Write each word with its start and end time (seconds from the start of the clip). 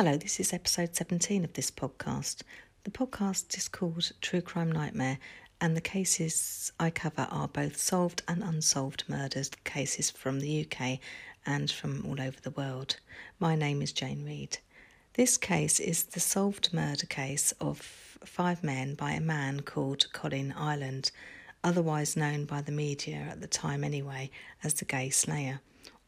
Hello, 0.00 0.16
this 0.16 0.38
is 0.38 0.52
episode 0.52 0.94
17 0.94 1.42
of 1.42 1.54
this 1.54 1.72
podcast. 1.72 2.42
The 2.84 2.90
podcast 2.92 3.58
is 3.58 3.66
called 3.66 4.12
True 4.20 4.40
Crime 4.40 4.70
Nightmare, 4.70 5.18
and 5.60 5.76
the 5.76 5.80
cases 5.80 6.70
I 6.78 6.90
cover 6.90 7.26
are 7.32 7.48
both 7.48 7.76
solved 7.78 8.22
and 8.28 8.44
unsolved 8.44 9.02
murders 9.08 9.50
cases 9.64 10.08
from 10.08 10.38
the 10.38 10.64
UK 10.64 11.00
and 11.44 11.68
from 11.68 12.06
all 12.06 12.20
over 12.20 12.40
the 12.40 12.52
world. 12.52 12.98
My 13.40 13.56
name 13.56 13.82
is 13.82 13.90
Jane 13.90 14.24
Reed. 14.24 14.58
This 15.14 15.36
case 15.36 15.80
is 15.80 16.04
the 16.04 16.20
solved 16.20 16.72
murder 16.72 17.06
case 17.06 17.50
of 17.60 17.80
five 17.80 18.62
men 18.62 18.94
by 18.94 19.10
a 19.14 19.20
man 19.20 19.62
called 19.62 20.06
Colin 20.12 20.54
Ireland, 20.56 21.10
otherwise 21.64 22.16
known 22.16 22.44
by 22.44 22.60
the 22.60 22.70
media 22.70 23.26
at 23.32 23.40
the 23.40 23.48
time 23.48 23.82
anyway 23.82 24.30
as 24.62 24.74
the 24.74 24.84
Gay 24.84 25.10
Slayer. 25.10 25.58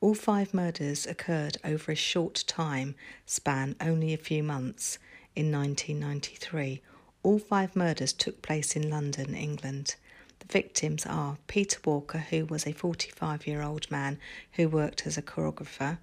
All 0.03 0.15
five 0.15 0.55
murders 0.55 1.07
occurred 1.07 1.59
over 1.63 1.93
a 1.93 1.95
short 1.95 2.45
time 2.47 2.95
span, 3.27 3.77
only 3.83 4.15
a 4.15 4.19
few 4.19 4.43
months, 4.43 4.99
in 5.37 5.53
1993. 5.53 6.81
All 7.23 7.39
five 7.39 7.77
murders 7.77 8.15
took 8.15 8.41
place 8.41 8.75
in 8.75 8.89
London, 8.89 9.35
England. 9.35 9.97
The 10.39 10.51
victims 10.51 11.05
are 11.05 11.37
Peter 11.49 11.79
Walker, 11.85 12.19
who 12.31 12.47
was 12.47 12.67
a 12.67 12.73
45 12.73 13.47
year 13.47 13.61
old 13.61 13.91
man 13.91 14.19
who 14.53 14.71
worked 14.71 15.07
as 15.07 15.19
a 15.19 15.23
choreographer. 15.23 15.99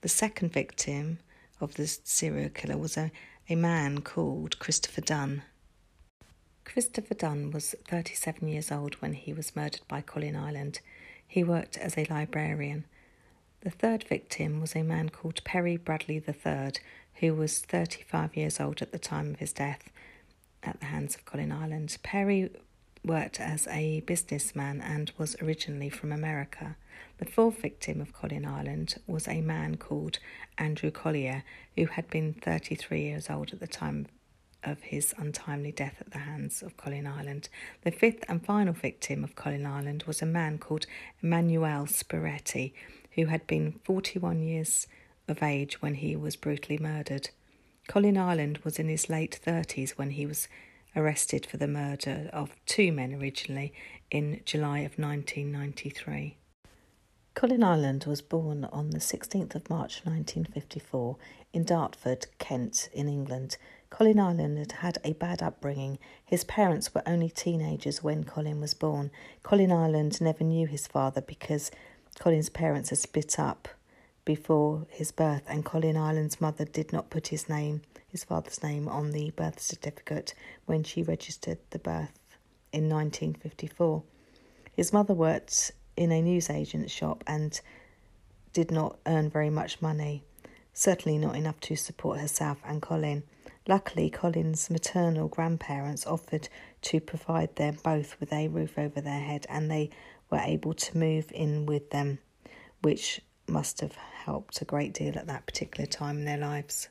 The 0.00 0.08
second 0.08 0.50
victim 0.50 1.18
of 1.60 1.74
the 1.74 1.86
serial 1.86 2.48
killer 2.48 2.78
was 2.78 2.96
a, 2.96 3.12
a 3.50 3.54
man 3.54 4.00
called 4.00 4.58
Christopher 4.60 5.02
Dunn. 5.02 5.42
Christopher 6.64 7.14
Dunn 7.14 7.50
was 7.50 7.74
37 7.86 8.48
years 8.48 8.72
old 8.72 8.94
when 8.94 9.12
he 9.12 9.34
was 9.34 9.54
murdered 9.54 9.82
by 9.88 10.00
Colin 10.00 10.36
Ireland. 10.36 10.80
He 11.28 11.44
worked 11.44 11.76
as 11.76 11.98
a 11.98 12.06
librarian. 12.08 12.86
The 13.62 13.70
third 13.70 14.02
victim 14.02 14.60
was 14.60 14.74
a 14.74 14.82
man 14.82 15.10
called 15.10 15.44
Perry 15.44 15.76
Bradley 15.76 16.16
III, 16.16 16.72
who 17.20 17.34
was 17.34 17.60
35 17.60 18.36
years 18.36 18.58
old 18.58 18.82
at 18.82 18.90
the 18.90 18.98
time 18.98 19.34
of 19.34 19.38
his 19.38 19.52
death 19.52 19.88
at 20.64 20.80
the 20.80 20.86
hands 20.86 21.14
of 21.14 21.24
Colin 21.24 21.52
Ireland. 21.52 21.96
Perry 22.02 22.50
worked 23.04 23.38
as 23.38 23.68
a 23.68 24.00
businessman 24.00 24.80
and 24.80 25.12
was 25.16 25.36
originally 25.40 25.90
from 25.90 26.10
America. 26.10 26.76
The 27.18 27.24
fourth 27.24 27.62
victim 27.62 28.00
of 28.00 28.12
Colin 28.12 28.44
Ireland 28.44 28.96
was 29.06 29.28
a 29.28 29.40
man 29.40 29.76
called 29.76 30.18
Andrew 30.58 30.90
Collier, 30.90 31.44
who 31.76 31.86
had 31.86 32.10
been 32.10 32.34
33 32.34 33.00
years 33.00 33.30
old 33.30 33.52
at 33.52 33.60
the 33.60 33.68
time 33.68 34.06
of 34.64 34.80
his 34.82 35.14
untimely 35.18 35.70
death 35.70 35.96
at 36.00 36.10
the 36.10 36.18
hands 36.18 36.62
of 36.62 36.76
Colin 36.76 37.06
Ireland. 37.06 37.48
The 37.82 37.92
fifth 37.92 38.24
and 38.28 38.44
final 38.44 38.72
victim 38.72 39.22
of 39.22 39.36
Colin 39.36 39.66
Ireland 39.66 40.02
was 40.04 40.20
a 40.20 40.26
man 40.26 40.58
called 40.58 40.86
Emanuele 41.22 41.86
Spiretti, 41.86 42.72
who 43.14 43.26
had 43.26 43.46
been 43.46 43.80
41 43.84 44.42
years 44.42 44.86
of 45.28 45.42
age 45.42 45.80
when 45.80 45.94
he 45.94 46.16
was 46.16 46.36
brutally 46.36 46.78
murdered. 46.78 47.30
Colin 47.88 48.16
Ireland 48.16 48.58
was 48.58 48.78
in 48.78 48.88
his 48.88 49.08
late 49.08 49.38
30s 49.44 49.90
when 49.90 50.10
he 50.10 50.26
was 50.26 50.48
arrested 50.94 51.46
for 51.46 51.56
the 51.56 51.66
murder 51.66 52.30
of 52.32 52.54
two 52.66 52.92
men 52.92 53.14
originally 53.14 53.72
in 54.10 54.40
July 54.44 54.80
of 54.80 54.98
1993. 54.98 56.36
Colin 57.34 57.62
Ireland 57.62 58.04
was 58.06 58.20
born 58.20 58.66
on 58.66 58.90
the 58.90 58.98
16th 58.98 59.54
of 59.54 59.70
March 59.70 60.02
1954 60.04 61.16
in 61.54 61.64
Dartford, 61.64 62.26
Kent, 62.38 62.90
in 62.92 63.08
England. 63.08 63.56
Colin 63.88 64.20
Ireland 64.20 64.58
had 64.58 64.72
had 64.72 64.98
a 65.02 65.14
bad 65.14 65.42
upbringing. 65.42 65.98
His 66.24 66.44
parents 66.44 66.94
were 66.94 67.02
only 67.06 67.30
teenagers 67.30 68.02
when 68.02 68.24
Colin 68.24 68.60
was 68.60 68.74
born. 68.74 69.10
Colin 69.42 69.72
Ireland 69.72 70.20
never 70.20 70.44
knew 70.44 70.66
his 70.66 70.86
father 70.86 71.22
because 71.22 71.70
Colin's 72.18 72.48
parents 72.48 72.90
had 72.90 72.98
split 72.98 73.38
up 73.38 73.68
before 74.24 74.86
his 74.90 75.10
birth, 75.10 75.42
and 75.48 75.64
Colin 75.64 75.96
Ireland's 75.96 76.40
mother 76.40 76.64
did 76.64 76.92
not 76.92 77.10
put 77.10 77.28
his 77.28 77.48
name, 77.48 77.82
his 78.06 78.24
father's 78.24 78.62
name, 78.62 78.88
on 78.88 79.10
the 79.10 79.30
birth 79.30 79.60
certificate 79.60 80.34
when 80.66 80.84
she 80.84 81.02
registered 81.02 81.58
the 81.70 81.78
birth 81.78 82.36
in 82.72 82.88
1954. 82.88 84.02
His 84.72 84.92
mother 84.92 85.14
worked 85.14 85.72
in 85.96 86.12
a 86.12 86.22
newsagent's 86.22 86.92
shop 86.92 87.24
and 87.26 87.60
did 88.52 88.70
not 88.70 88.98
earn 89.06 89.28
very 89.28 89.50
much 89.50 89.82
money, 89.82 90.22
certainly 90.72 91.18
not 91.18 91.36
enough 91.36 91.60
to 91.60 91.76
support 91.76 92.20
herself 92.20 92.58
and 92.64 92.80
Colin. 92.80 93.22
Luckily, 93.66 94.10
Colin's 94.10 94.70
maternal 94.70 95.28
grandparents 95.28 96.06
offered 96.06 96.48
to 96.82 97.00
provide 97.00 97.54
them 97.56 97.76
both 97.82 98.18
with 98.18 98.32
a 98.32 98.48
roof 98.48 98.78
over 98.78 99.00
their 99.00 99.20
head, 99.20 99.46
and 99.48 99.70
they 99.70 99.90
were 100.32 100.40
able 100.40 100.72
to 100.72 100.98
move 100.98 101.30
in 101.32 101.66
with 101.66 101.90
them, 101.90 102.18
which 102.80 103.20
must 103.46 103.80
have 103.82 103.94
helped 103.94 104.60
a 104.60 104.64
great 104.64 104.94
deal 104.94 105.16
at 105.16 105.26
that 105.26 105.46
particular 105.46 105.86
time 105.86 106.18
in 106.18 106.24
their 106.24 106.38
lives. 106.38 106.88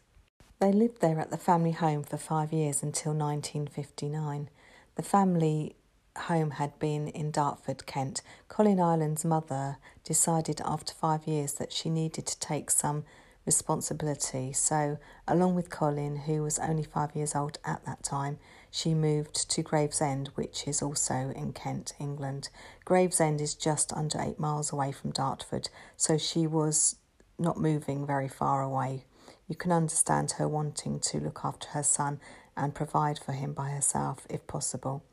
They 0.60 0.72
lived 0.72 1.02
there 1.02 1.20
at 1.20 1.32
the 1.32 1.38
family 1.38 1.72
home 1.72 2.04
for 2.04 2.18
five 2.18 2.54
years 2.54 2.84
until 2.84 3.14
1959. 3.14 4.50
The 4.96 5.02
family 5.02 5.76
home 6.16 6.52
had 6.52 6.78
been 6.78 7.08
in 7.08 7.32
Dartford, 7.32 7.88
Kent. 7.88 8.22
Colin 8.48 8.80
Ireland's 8.80 9.26
mother 9.26 9.78
decided 10.04 10.62
after 10.64 10.94
five 10.94 11.26
years 11.26 11.54
that 11.54 11.74
she 11.74 11.90
needed 11.90 12.28
to 12.28 12.40
take 12.40 12.70
some 12.70 13.06
responsibility. 13.46 14.54
So, 14.54 15.00
along 15.28 15.56
with 15.56 15.72
Colin, 15.72 16.16
who 16.16 16.44
was 16.44 16.60
only 16.60 16.84
five 16.84 17.16
years 17.16 17.34
old 17.34 17.58
at 17.66 17.84
that 17.86 18.04
time, 18.04 18.38
she 18.72 18.94
moved 18.94 19.50
to 19.52 19.62
Gravesend, 19.62 20.30
which 20.36 20.68
is 20.68 20.82
also 20.82 21.34
in 21.36 21.52
Kent, 21.52 21.94
England. 22.00 22.50
Gravesend 22.86 23.42
is 23.42 23.54
just 23.54 23.92
under 23.92 24.20
eight 24.20 24.40
miles 24.40 24.72
away 24.72 24.94
from 24.94 25.12
Dartford, 25.12 25.70
so 25.98 26.18
she 26.18 26.48
was 26.48 26.96
not 27.38 27.60
moving 27.60 28.08
very 28.08 28.30
far 28.30 28.62
away. 28.62 29.04
You 29.48 29.56
can 29.56 29.74
understand 29.74 30.32
her 30.32 30.48
wanting 30.48 31.02
to 31.02 31.20
look 31.20 31.42
after 31.44 31.68
her 31.70 31.84
son 31.84 32.22
and 32.56 32.74
provide 32.74 33.20
for 33.20 33.34
him 33.34 33.52
by 33.52 33.72
herself 33.72 34.26
if 34.30 34.48
possible. 34.48 35.04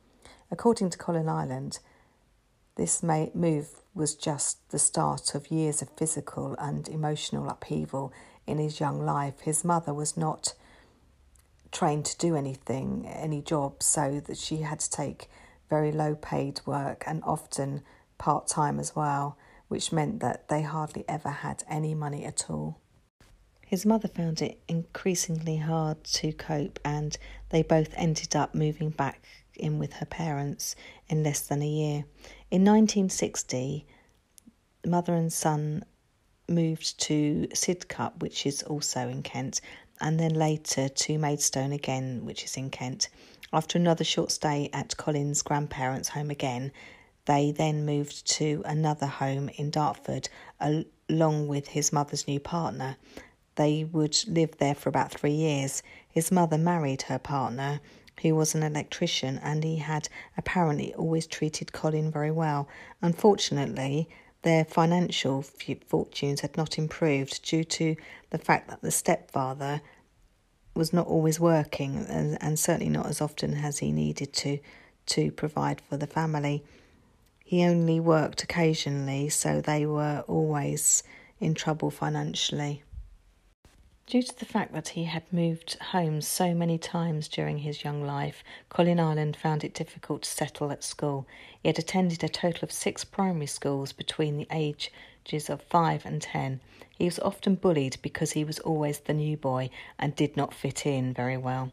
According 0.51 0.91
to 0.91 0.99
Colin 0.99 1.29
Ireland, 1.29 1.81
this 2.77 3.03
move 3.03 3.69
was 3.93 4.15
just 4.15 4.71
the 4.71 4.79
start 4.79 5.35
of 5.35 5.51
years 5.51 5.83
of 5.83 5.91
physical 5.97 6.55
and 6.61 6.89
emotional 6.89 7.49
upheaval 7.49 8.13
in 8.47 8.59
his 8.59 8.79
young 8.79 9.05
life. 9.05 9.41
His 9.41 9.65
mother 9.65 9.93
was 9.93 10.17
not 10.17 10.55
trained 11.73 12.05
to 12.07 12.19
do 12.19 12.37
anything, 12.37 13.07
any 13.07 13.43
job, 13.43 13.83
so 13.83 14.21
that 14.27 14.37
she 14.37 14.59
had 14.59 14.81
to 14.81 14.91
take 14.91 15.29
very 15.69 15.93
low 15.93 16.15
paid 16.15 16.61
work 16.67 17.05
and 17.07 17.23
often 17.25 17.83
part 18.17 18.47
time 18.47 18.81
as 18.81 18.97
well, 18.97 19.37
which 19.69 19.93
meant 19.93 20.21
that 20.21 20.49
they 20.49 20.63
hardly 20.63 21.05
ever 21.09 21.29
had 21.29 21.63
any 21.69 21.95
money 21.95 22.25
at 22.25 22.49
all. 22.49 22.81
His 23.67 23.85
mother 23.85 24.09
found 24.09 24.41
it 24.41 24.63
increasingly 24.67 25.59
hard 25.59 26.03
to 26.05 26.33
cope, 26.33 26.79
and 26.85 27.17
they 27.51 27.63
both 27.63 27.93
ended 27.97 28.35
up 28.35 28.55
moving 28.55 28.89
back 28.91 29.23
in 29.55 29.79
with 29.79 29.93
her 29.95 30.07
parents 30.07 30.75
in 31.09 31.23
less 31.23 31.41
than 31.41 31.61
a 31.61 31.69
year. 31.69 32.05
In 32.51 32.65
1960, 32.65 33.87
mother 34.87 35.13
and 35.13 35.31
son 35.31 35.85
moved 36.49 36.99
to 37.01 37.47
Sidcup, 37.53 38.21
which 38.21 38.47
is 38.47 38.63
also 38.63 39.07
in 39.09 39.23
Kent, 39.23 39.61
and 40.01 40.19
then 40.19 40.35
later 40.35 40.89
to 40.89 41.19
Maidstone 41.19 41.73
again, 41.73 42.25
which 42.25 42.45
is 42.45 42.57
in 42.57 42.71
Kent. 42.71 43.09
After 43.53 43.79
another 43.79 44.05
short 44.05 44.31
stay 44.31 44.69
at 44.73 44.97
Colin's 44.97 45.43
grandparents' 45.43 46.11
home 46.11 46.31
again, 46.31 46.73
they 47.25 47.51
then 47.51 47.85
moved 47.85 48.27
to 48.33 48.63
another 48.65 49.07
home 49.07 49.49
in 49.57 49.71
Dartford 49.71 50.29
along 50.61 51.49
with 51.49 51.69
his 51.69 51.93
mother's 51.93 52.27
new 52.27 52.41
partner. 52.41 52.97
They 53.57 53.85
would 53.85 54.17
live 54.27 54.57
there 54.59 54.75
for 54.75 54.89
about 54.89 55.13
three 55.13 55.33
years. 55.33 55.83
His 56.09 56.31
mother 56.31 56.57
married 56.57 57.03
her 57.03 57.19
partner, 57.19 57.81
who 58.23 58.35
was 58.35 58.55
an 58.55 58.63
electrician, 58.63 59.39
and 59.39 59.65
he 59.65 59.77
had 59.77 60.09
apparently 60.37 60.95
always 60.95 61.27
treated 61.27 61.73
Colin 61.73 62.11
very 62.11 62.31
well. 62.31 62.69
Unfortunately, 63.03 64.09
their 64.49 64.65
financial 64.65 65.45
fortunes 65.87 66.41
had 66.41 66.57
not 66.57 66.79
improved 66.79 67.45
due 67.45 67.65
to 67.65 67.95
the 68.31 68.39
fact 68.39 68.71
that 68.71 68.81
the 68.81 68.91
stepfather 68.91 69.83
was 70.75 70.91
not 70.91 71.07
always 71.07 71.39
working 71.39 72.07
and, 72.09 72.39
and 72.41 72.59
certainly 72.59 72.89
not 72.89 73.05
as 73.05 73.21
often 73.21 73.53
as 73.53 73.81
he 73.81 73.93
needed 73.93 74.33
to 74.33 74.59
to 75.05 75.31
provide 75.33 75.83
for 75.83 75.99
the 75.99 76.07
family. 76.07 76.65
He 77.45 77.63
only 77.63 78.01
worked 78.01 78.43
occasionally, 78.43 79.29
so 79.29 79.61
they 79.61 79.85
were 79.85 80.25
always 80.27 81.03
in 81.41 81.53
trouble 81.53 81.91
financially. 81.91 82.83
Due 84.09 84.23
to 84.23 84.39
the 84.39 84.47
fact 84.47 84.73
that 84.73 84.89
he 84.89 85.05
had 85.05 85.31
moved 85.31 85.77
home 85.93 86.23
so 86.23 86.55
many 86.55 86.79
times 86.79 87.29
during 87.29 87.59
his 87.59 87.85
young 87.85 88.03
life, 88.03 88.43
Colin 88.71 88.99
Ireland 88.99 89.37
found 89.37 89.65
it 89.65 89.75
difficult 89.75 90.23
to 90.23 90.31
settle 90.31 90.73
at 90.73 90.83
school. 90.83 91.27
He 91.63 91.69
had 91.69 91.79
attended 91.79 92.25
a 92.25 92.29
total 92.31 92.65
of 92.65 92.73
six 92.73 93.05
primary 93.05 93.45
schools 93.45 93.93
between 93.93 94.39
the 94.39 94.47
ages 94.51 95.51
of 95.51 95.61
five 95.61 96.07
and 96.07 96.23
ten. 96.23 96.61
He 96.97 97.05
was 97.05 97.19
often 97.19 97.57
bullied 97.57 97.99
because 98.01 98.33
he 98.33 98.45
was 98.45 98.59
always 98.61 99.01
the 99.01 99.13
new 99.13 99.37
boy 99.37 99.69
and 99.99 100.17
did 100.17 100.39
not 100.39 100.55
fit 100.55 100.87
in 100.87 101.13
very 101.13 101.37
well. 101.37 101.71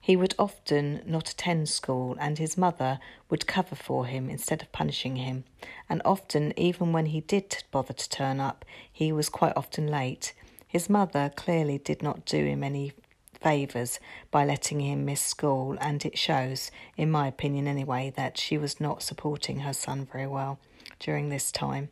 He 0.00 0.14
would 0.14 0.36
often 0.38 1.02
not 1.04 1.30
attend 1.30 1.68
school, 1.68 2.16
and 2.20 2.38
his 2.38 2.56
mother 2.56 3.00
would 3.28 3.48
cover 3.48 3.74
for 3.74 4.06
him 4.06 4.30
instead 4.30 4.62
of 4.62 4.70
punishing 4.70 5.16
him. 5.16 5.42
And 5.88 6.02
often, 6.04 6.56
even 6.56 6.92
when 6.92 7.06
he 7.06 7.20
did 7.20 7.64
bother 7.72 7.94
to 7.94 8.08
turn 8.08 8.38
up, 8.38 8.64
he 8.92 9.10
was 9.10 9.28
quite 9.28 9.54
often 9.56 9.88
late. 9.88 10.34
His 10.74 10.90
mother 10.90 11.30
clearly 11.36 11.78
did 11.78 12.02
not 12.02 12.24
do 12.24 12.44
him 12.44 12.64
any 12.64 12.94
favours 13.40 14.00
by 14.32 14.44
letting 14.44 14.80
him 14.80 15.04
miss 15.04 15.20
school, 15.20 15.78
and 15.80 16.04
it 16.04 16.18
shows, 16.18 16.72
in 16.96 17.12
my 17.12 17.28
opinion 17.28 17.68
anyway, 17.68 18.12
that 18.16 18.36
she 18.36 18.58
was 18.58 18.80
not 18.80 19.00
supporting 19.00 19.60
her 19.60 19.72
son 19.72 20.04
very 20.10 20.26
well 20.26 20.58
during 20.98 21.28
this 21.28 21.52
time. 21.52 21.90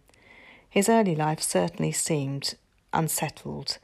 His 0.68 0.88
early 0.88 1.14
life 1.14 1.40
certainly 1.40 1.92
seemed 1.92 2.56
unsettled, 2.92 3.78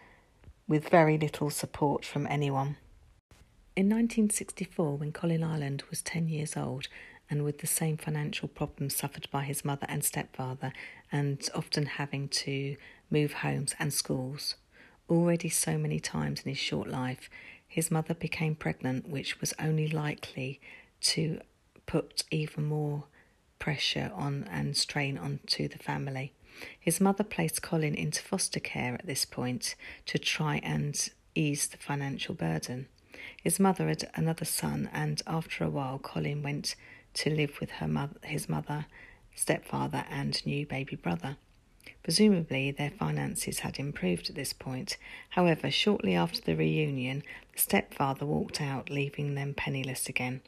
with 0.67 0.89
very 0.89 1.17
little 1.17 1.51
support 1.51 2.05
from 2.05 2.27
anyone. 2.27 2.77
In 3.77 3.87
1964, 3.87 4.97
when 4.97 5.13
Colin 5.13 5.45
Ireland 5.45 5.85
was 5.91 6.03
10 6.03 6.29
years 6.29 6.57
old, 6.57 6.89
and 7.31 7.45
with 7.45 7.59
the 7.59 7.69
same 7.69 7.99
financial 7.99 8.49
problems 8.49 8.97
suffered 8.97 9.29
by 9.31 9.45
his 9.45 9.65
mother 9.65 9.87
and 9.89 10.03
stepfather, 10.03 10.73
and 11.13 11.49
often 11.55 11.87
having 11.87 12.27
to 12.31 12.75
move 13.13 13.33
homes 13.35 13.77
and 13.79 13.93
schools. 13.93 14.57
Already 15.09 15.49
so 15.49 15.79
many 15.79 16.01
times 16.01 16.43
in 16.43 16.51
his 16.51 16.59
short 16.59 16.89
life, 16.89 17.31
his 17.67 17.91
mother 17.91 18.15
became 18.15 18.55
pregnant, 18.55 19.09
which 19.09 19.41
was 19.41 19.55
only 19.59 19.89
likely 19.89 20.61
to 21.01 21.41
put 21.87 22.25
even 22.31 22.65
more 22.65 23.05
pressure 23.59 24.11
on 24.15 24.45
and 24.51 24.77
strain 24.77 25.17
onto 25.17 25.69
the 25.69 25.79
family. 25.79 26.33
His 26.79 27.01
mother 27.01 27.25
placed 27.25 27.63
Colin 27.63 27.95
into 27.95 28.23
foster 28.23 28.61
care 28.61 28.95
at 28.95 29.07
this 29.07 29.25
point 29.25 29.75
to 30.07 30.19
try 30.19 30.61
and 30.63 31.09
ease 31.35 31.69
the 31.69 31.77
financial 31.77 32.35
burden. 32.35 32.89
His 33.43 33.59
mother 33.59 33.89
had 33.89 34.11
another 34.15 34.45
son, 34.45 34.91
and 34.93 35.23
after 35.27 35.65
a 35.65 35.71
while, 35.71 35.99
Colin 35.99 36.43
went 36.43 36.75
to 37.15 37.31
live 37.31 37.61
with 37.61 37.71
her 37.73 37.89
mother, 37.89 38.17
his 38.23 38.49
mother, 38.49 38.87
stepfather, 39.35 40.05
and 40.11 40.45
new 40.45 40.67
baby 40.67 40.97
brother. 40.97 41.37
Presumably, 42.03 42.71
their 42.71 42.91
finances 42.91 43.61
had 43.61 43.79
improved 43.79 44.29
at 44.29 44.35
this 44.35 44.53
point. 44.53 44.97
However, 45.31 45.71
shortly 45.71 46.15
after 46.15 46.41
the 46.41 46.57
reunion, 46.57 47.23
the 47.53 47.59
stepfather 47.59 48.27
walked 48.27 48.61
out, 48.61 48.91
leaving 48.91 49.35
them 49.35 49.55
penniless 49.55 50.09
again. 50.09 50.41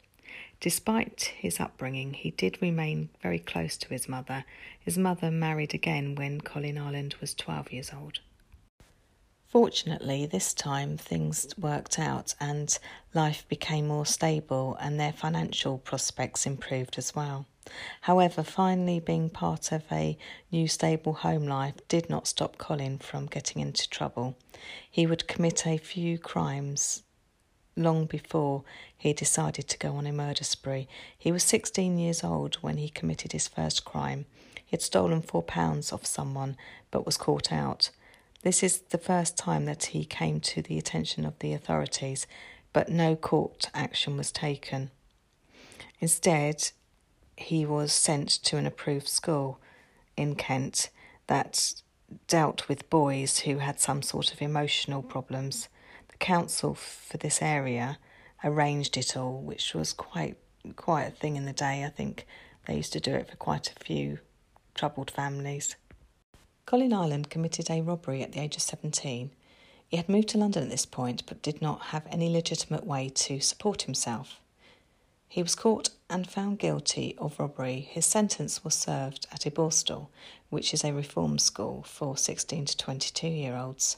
Despite 0.59 1.33
his 1.37 1.59
upbringing, 1.59 2.13
he 2.13 2.31
did 2.31 2.61
remain 2.61 3.09
very 3.21 3.39
close 3.39 3.77
to 3.77 3.89
his 3.89 4.07
mother. 4.07 4.45
His 4.79 4.97
mother 4.97 5.31
married 5.31 5.73
again 5.73 6.15
when 6.15 6.41
Colin 6.41 6.77
Ireland 6.77 7.15
was 7.19 7.33
12 7.33 7.71
years 7.73 7.91
old. 7.93 8.19
Fortunately, 9.47 10.25
this 10.25 10.53
time 10.53 10.95
things 10.97 11.47
worked 11.57 11.99
out 11.99 12.35
and 12.39 12.77
life 13.13 13.45
became 13.49 13.87
more 13.87 14.05
stable 14.05 14.77
and 14.79 14.97
their 14.97 15.11
financial 15.11 15.77
prospects 15.77 16.45
improved 16.45 16.97
as 16.97 17.13
well. 17.13 17.45
However, 18.01 18.43
finally 18.43 18.99
being 18.99 19.29
part 19.29 19.71
of 19.71 19.83
a 19.91 20.17
new 20.51 20.67
stable 20.67 21.13
home 21.13 21.45
life 21.45 21.75
did 21.87 22.09
not 22.09 22.27
stop 22.27 22.57
Colin 22.57 22.97
from 22.97 23.27
getting 23.27 23.61
into 23.61 23.89
trouble. 23.89 24.35
He 24.89 25.05
would 25.05 25.27
commit 25.27 25.67
a 25.67 25.77
few 25.77 26.17
crimes 26.17 27.03
long 27.75 28.05
before 28.05 28.63
he 28.97 29.13
decided 29.13 29.67
to 29.69 29.77
go 29.77 29.95
on 29.95 30.07
a 30.07 30.11
murder 30.11 30.43
spree. 30.43 30.87
He 31.17 31.31
was 31.31 31.43
16 31.43 31.97
years 31.97 32.23
old 32.23 32.55
when 32.55 32.77
he 32.77 32.89
committed 32.89 33.31
his 33.31 33.47
first 33.47 33.85
crime. 33.85 34.25
He 34.55 34.71
had 34.71 34.81
stolen 34.81 35.21
four 35.21 35.43
pounds 35.43 35.91
off 35.91 36.05
someone 36.05 36.57
but 36.89 37.05
was 37.05 37.17
caught 37.17 37.51
out. 37.51 37.89
This 38.43 38.63
is 38.63 38.79
the 38.89 38.97
first 38.97 39.37
time 39.37 39.65
that 39.65 39.85
he 39.85 40.03
came 40.03 40.39
to 40.41 40.61
the 40.61 40.77
attention 40.77 41.25
of 41.25 41.37
the 41.39 41.53
authorities, 41.53 42.25
but 42.73 42.89
no 42.89 43.15
court 43.15 43.69
action 43.73 44.17
was 44.17 44.31
taken. 44.31 44.89
Instead, 45.99 46.71
he 47.41 47.65
was 47.65 47.91
sent 47.91 48.29
to 48.29 48.57
an 48.57 48.65
approved 48.65 49.07
school 49.07 49.59
in 50.15 50.35
Kent 50.35 50.89
that 51.27 51.81
dealt 52.27 52.67
with 52.67 52.89
boys 52.89 53.39
who 53.39 53.57
had 53.57 53.79
some 53.79 54.01
sort 54.01 54.33
of 54.33 54.41
emotional 54.41 55.01
problems. 55.01 55.69
The 56.09 56.17
council 56.17 56.75
for 56.75 57.17
this 57.17 57.41
area 57.41 57.97
arranged 58.43 58.97
it 58.97 59.15
all, 59.15 59.41
which 59.41 59.73
was 59.73 59.93
quite 59.93 60.37
quite 60.75 61.03
a 61.03 61.11
thing 61.11 61.37
in 61.37 61.45
the 61.45 61.53
day. 61.53 61.83
I 61.83 61.89
think 61.89 62.25
they 62.67 62.75
used 62.75 62.93
to 62.93 62.99
do 62.99 63.13
it 63.13 63.29
for 63.29 63.35
quite 63.35 63.71
a 63.71 63.83
few 63.83 64.19
troubled 64.75 65.09
families. 65.09 65.75
Colin 66.65 66.93
Ireland 66.93 67.29
committed 67.29 67.69
a 67.69 67.81
robbery 67.81 68.21
at 68.21 68.33
the 68.33 68.39
age 68.39 68.55
of 68.55 68.61
17. 68.61 69.31
He 69.87 69.97
had 69.97 70.07
moved 70.07 70.29
to 70.29 70.37
London 70.37 70.63
at 70.63 70.69
this 70.69 70.85
point 70.85 71.23
but 71.25 71.41
did 71.41 71.61
not 71.61 71.81
have 71.87 72.05
any 72.11 72.29
legitimate 72.29 72.85
way 72.85 73.09
to 73.09 73.39
support 73.39 73.83
himself. 73.83 74.40
He 75.31 75.41
was 75.41 75.55
caught 75.55 75.91
and 76.09 76.29
found 76.29 76.59
guilty 76.59 77.15
of 77.17 77.39
robbery. 77.39 77.87
His 77.89 78.05
sentence 78.05 78.65
was 78.65 78.75
served 78.75 79.27
at 79.31 79.45
a 79.45 79.49
Borstal, 79.49 80.09
which 80.49 80.73
is 80.73 80.83
a 80.83 80.91
reform 80.91 81.39
school 81.39 81.83
for 81.83 82.17
16 82.17 82.65
to 82.65 82.75
22 82.75 83.29
year 83.29 83.55
olds. 83.55 83.95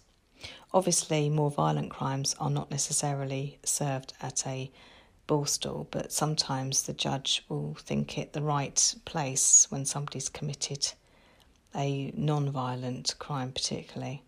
Obviously, 0.76 1.30
more 1.30 1.50
violent 1.50 1.90
crimes 1.90 2.36
are 2.40 2.52
not 2.52 2.70
necessarily 2.70 3.58
served 3.64 4.14
at 4.22 4.46
a 4.46 4.72
Borstal, 5.28 5.88
but 5.90 6.12
sometimes 6.12 6.84
the 6.84 6.94
judge 6.94 7.44
will 7.50 7.74
think 7.80 8.16
it 8.16 8.34
the 8.34 8.44
right 8.44 8.94
place 9.04 9.66
when 9.72 9.86
somebody's 9.86 10.30
committed 10.30 10.94
a 11.74 12.14
non 12.16 12.52
violent 12.52 13.16
crime, 13.18 13.52
particularly. 13.52 14.22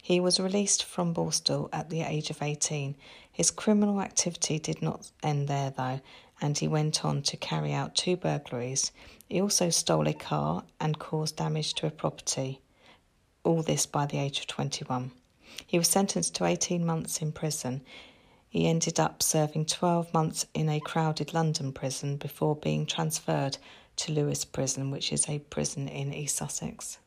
He 0.00 0.20
was 0.20 0.38
released 0.38 0.84
from 0.84 1.12
Borstal 1.12 1.68
at 1.72 1.90
the 1.90 2.02
age 2.02 2.30
of 2.30 2.40
18. 2.40 2.94
His 3.30 3.50
criminal 3.50 4.00
activity 4.00 4.58
did 4.58 4.80
not 4.80 5.10
end 5.22 5.48
there, 5.48 5.70
though, 5.70 6.00
and 6.40 6.58
he 6.58 6.68
went 6.68 7.04
on 7.04 7.22
to 7.22 7.36
carry 7.36 7.72
out 7.72 7.94
two 7.94 8.16
burglaries. 8.16 8.92
He 9.28 9.40
also 9.40 9.70
stole 9.70 10.06
a 10.06 10.14
car 10.14 10.64
and 10.80 10.98
caused 10.98 11.36
damage 11.36 11.74
to 11.74 11.86
a 11.86 11.90
property. 11.90 12.60
All 13.44 13.62
this 13.62 13.86
by 13.86 14.06
the 14.06 14.18
age 14.18 14.40
of 14.40 14.46
21. 14.46 15.10
He 15.66 15.78
was 15.78 15.88
sentenced 15.88 16.34
to 16.36 16.44
18 16.44 16.84
months 16.84 17.20
in 17.20 17.32
prison. 17.32 17.82
He 18.48 18.66
ended 18.68 18.98
up 18.98 19.22
serving 19.22 19.66
12 19.66 20.14
months 20.14 20.46
in 20.54 20.68
a 20.68 20.80
crowded 20.80 21.34
London 21.34 21.72
prison 21.72 22.16
before 22.16 22.56
being 22.56 22.86
transferred 22.86 23.58
to 23.96 24.12
Lewes 24.12 24.44
Prison, 24.44 24.90
which 24.90 25.12
is 25.12 25.28
a 25.28 25.40
prison 25.40 25.88
in 25.88 26.14
East 26.14 26.36
Sussex. 26.36 26.98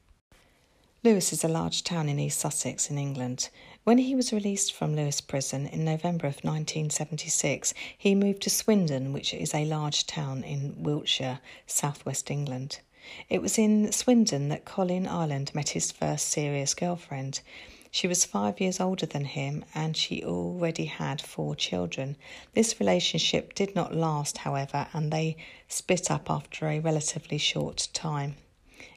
Lewes 1.04 1.34
is 1.34 1.44
a 1.44 1.48
large 1.48 1.84
town 1.84 2.08
in 2.08 2.20
East 2.20 2.40
Sussex 2.40 2.92
in 2.92 3.00
England. 3.00 3.50
When 3.84 3.98
he 3.98 4.14
was 4.14 4.32
released 4.32 4.72
from 4.72 4.96
Lewes 4.96 5.20
Prison 5.20 5.66
in 5.66 5.84
November 5.84 6.28
of 6.28 6.44
1976, 6.44 7.74
he 7.98 8.14
moved 8.14 8.44
to 8.44 8.52
Swindon, 8.52 9.12
which 9.12 9.34
is 9.34 9.56
a 9.56 9.66
large 9.66 10.06
town 10.06 10.44
in 10.44 10.76
Wiltshire, 10.84 11.40
southwest 11.66 12.30
England. 12.30 12.82
It 13.30 13.42
was 13.42 13.58
in 13.58 13.92
Swindon 13.92 14.50
that 14.50 14.64
Colin 14.64 15.08
Ireland 15.08 15.56
met 15.56 15.70
his 15.70 15.92
first 15.92 16.28
serious 16.28 16.76
girlfriend. 16.76 17.42
She 17.90 18.08
was 18.08 18.24
five 18.24 18.62
years 18.62 18.80
older 18.80 19.08
than 19.08 19.26
him 19.26 19.66
and 19.74 19.98
she 19.98 20.24
already 20.24 20.86
had 20.86 21.20
four 21.20 21.56
children. 21.56 22.16
This 22.54 22.80
relationship 22.80 23.56
did 23.56 23.74
not 23.74 23.96
last, 23.96 24.38
however, 24.38 24.88
and 24.94 25.12
they 25.12 25.38
split 25.68 26.12
up 26.12 26.30
after 26.30 26.68
a 26.68 26.80
relatively 26.80 27.40
short 27.40 27.88
time. 27.92 28.36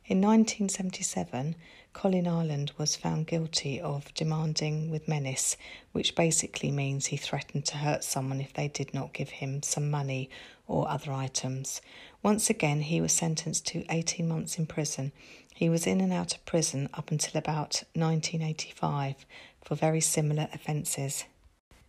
In 0.07 0.21
1977, 0.21 1.57
Colin 1.95 2.29
Ireland 2.29 2.73
was 2.77 2.97
found 2.97 3.27
guilty 3.27 3.81
of 3.81 4.13
demanding 4.13 4.91
with 4.91 5.09
menace, 5.09 5.57
which 5.93 6.15
basically 6.15 6.71
means 6.71 7.07
he 7.07 7.17
threatened 7.17 7.65
to 7.67 7.79
hurt 7.79 8.05
someone 8.05 8.41
if 8.43 8.53
they 8.53 8.69
did 8.69 8.93
not 8.93 9.15
give 9.15 9.31
him 9.31 9.63
some 9.63 9.91
money 9.91 10.29
or 10.67 10.89
other 10.89 11.13
items. 11.13 11.81
Once 12.23 12.51
again, 12.51 12.83
he 12.83 13.01
was 13.01 13.13
sentenced 13.13 13.67
to 13.69 13.87
18 13.89 14.29
months 14.29 14.59
in 14.59 14.67
prison 14.67 15.13
he 15.55 15.69
was 15.69 15.87
in 15.87 16.01
and 16.01 16.13
out 16.13 16.35
of 16.35 16.45
prison 16.45 16.89
up 16.95 17.13
until 17.13 17.39
about 17.39 17.85
1985 17.95 19.25
for 19.63 19.77
very 19.77 20.01
similar 20.01 20.49
offences. 20.53 21.25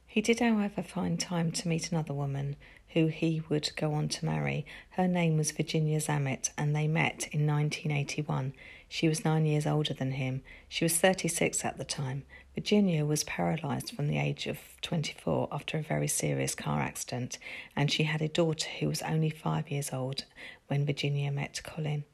He 0.05 0.21
did, 0.21 0.39
however, 0.39 0.83
find 0.83 1.19
time 1.19 1.51
to 1.53 1.67
meet 1.67 1.91
another 1.91 2.13
woman 2.13 2.57
who 2.89 3.07
he 3.07 3.41
would 3.50 3.71
go 3.75 3.93
on 3.93 4.07
to 4.09 4.25
marry. 4.25 4.67
Her 4.91 5.07
name 5.07 5.35
was 5.35 5.50
Virginia 5.50 6.00
Zammit, 6.00 6.51
and 6.59 6.75
they 6.75 6.88
met 6.88 7.27
in 7.31 7.47
1981. 7.47 8.53
She 8.88 9.08
was 9.08 9.25
nine 9.25 9.46
years 9.46 9.65
older 9.65 9.94
than 9.94 10.12
him. 10.12 10.42
She 10.70 10.86
was 10.86 10.98
36 10.98 11.65
at 11.65 11.77
the 11.77 11.84
time. 11.84 12.24
Virginia 12.54 13.06
was 13.06 13.24
paralysed 13.25 13.94
from 13.94 14.08
the 14.08 14.18
age 14.18 14.48
of 14.48 14.60
24 14.82 15.50
after 15.51 15.77
a 15.77 15.84
very 15.84 16.08
serious 16.08 16.56
car 16.56 16.82
accident, 16.82 17.38
and 17.75 17.92
she 17.92 18.04
had 18.04 18.22
a 18.22 18.30
daughter 18.30 18.70
who 18.80 18.88
was 18.88 19.01
only 19.01 19.30
five 19.30 19.70
years 19.70 19.92
old 19.92 20.24
when 20.68 20.86
Virginia 20.86 21.32
met 21.32 21.62
Colin. 21.63 22.06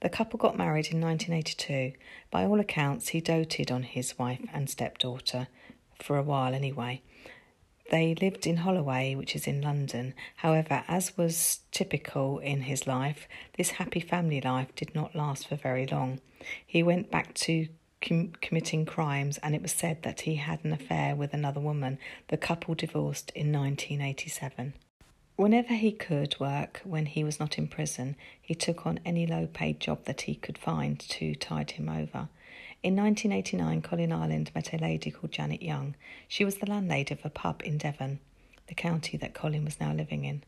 The 0.00 0.08
couple 0.08 0.38
got 0.38 0.56
married 0.56 0.88
in 0.92 1.00
1982. 1.00 1.92
By 2.30 2.44
all 2.44 2.60
accounts, 2.60 3.08
he 3.08 3.20
doted 3.20 3.70
on 3.70 3.82
his 3.82 4.18
wife 4.18 4.40
and 4.52 4.68
stepdaughter, 4.68 5.48
for 6.00 6.16
a 6.16 6.22
while 6.22 6.54
anyway. 6.54 7.02
They 7.90 8.14
lived 8.14 8.46
in 8.46 8.58
Holloway, 8.58 9.14
which 9.14 9.34
is 9.34 9.46
in 9.46 9.62
London. 9.62 10.12
However, 10.36 10.84
as 10.88 11.16
was 11.16 11.60
typical 11.72 12.38
in 12.38 12.62
his 12.62 12.86
life, 12.86 13.26
this 13.56 13.70
happy 13.70 14.00
family 14.00 14.40
life 14.42 14.74
did 14.74 14.94
not 14.94 15.16
last 15.16 15.48
for 15.48 15.56
very 15.56 15.86
long. 15.86 16.20
He 16.66 16.82
went 16.82 17.10
back 17.10 17.32
to 17.34 17.68
com- 18.06 18.32
committing 18.42 18.84
crimes, 18.84 19.38
and 19.38 19.54
it 19.54 19.62
was 19.62 19.72
said 19.72 20.02
that 20.02 20.22
he 20.22 20.36
had 20.36 20.64
an 20.64 20.72
affair 20.72 21.16
with 21.16 21.32
another 21.32 21.60
woman. 21.60 21.98
The 22.28 22.36
couple 22.36 22.74
divorced 22.74 23.30
in 23.34 23.52
1987. 23.52 24.74
Whenever 25.36 25.72
he 25.72 25.92
could 25.92 26.38
work 26.40 26.80
when 26.84 27.06
he 27.06 27.24
was 27.24 27.38
not 27.38 27.58
in 27.58 27.68
prison, 27.68 28.16
he 28.40 28.54
took 28.54 28.86
on 28.86 29.00
any 29.04 29.24
low 29.26 29.46
paid 29.46 29.80
job 29.80 30.04
that 30.04 30.22
he 30.22 30.34
could 30.34 30.58
find 30.58 30.98
to 30.98 31.34
tide 31.36 31.70
him 31.70 31.88
over. 31.88 32.28
In 32.80 32.94
1989, 32.94 33.82
Colin 33.82 34.12
Ireland 34.12 34.52
met 34.54 34.72
a 34.72 34.76
lady 34.76 35.10
called 35.10 35.32
Janet 35.32 35.62
Young. 35.62 35.96
She 36.28 36.44
was 36.44 36.58
the 36.58 36.70
landlady 36.70 37.12
of 37.12 37.24
a 37.24 37.28
pub 37.28 37.60
in 37.64 37.76
Devon, 37.76 38.20
the 38.68 38.74
county 38.74 39.16
that 39.16 39.34
Colin 39.34 39.64
was 39.64 39.80
now 39.80 39.92
living 39.92 40.24
in. 40.24 40.44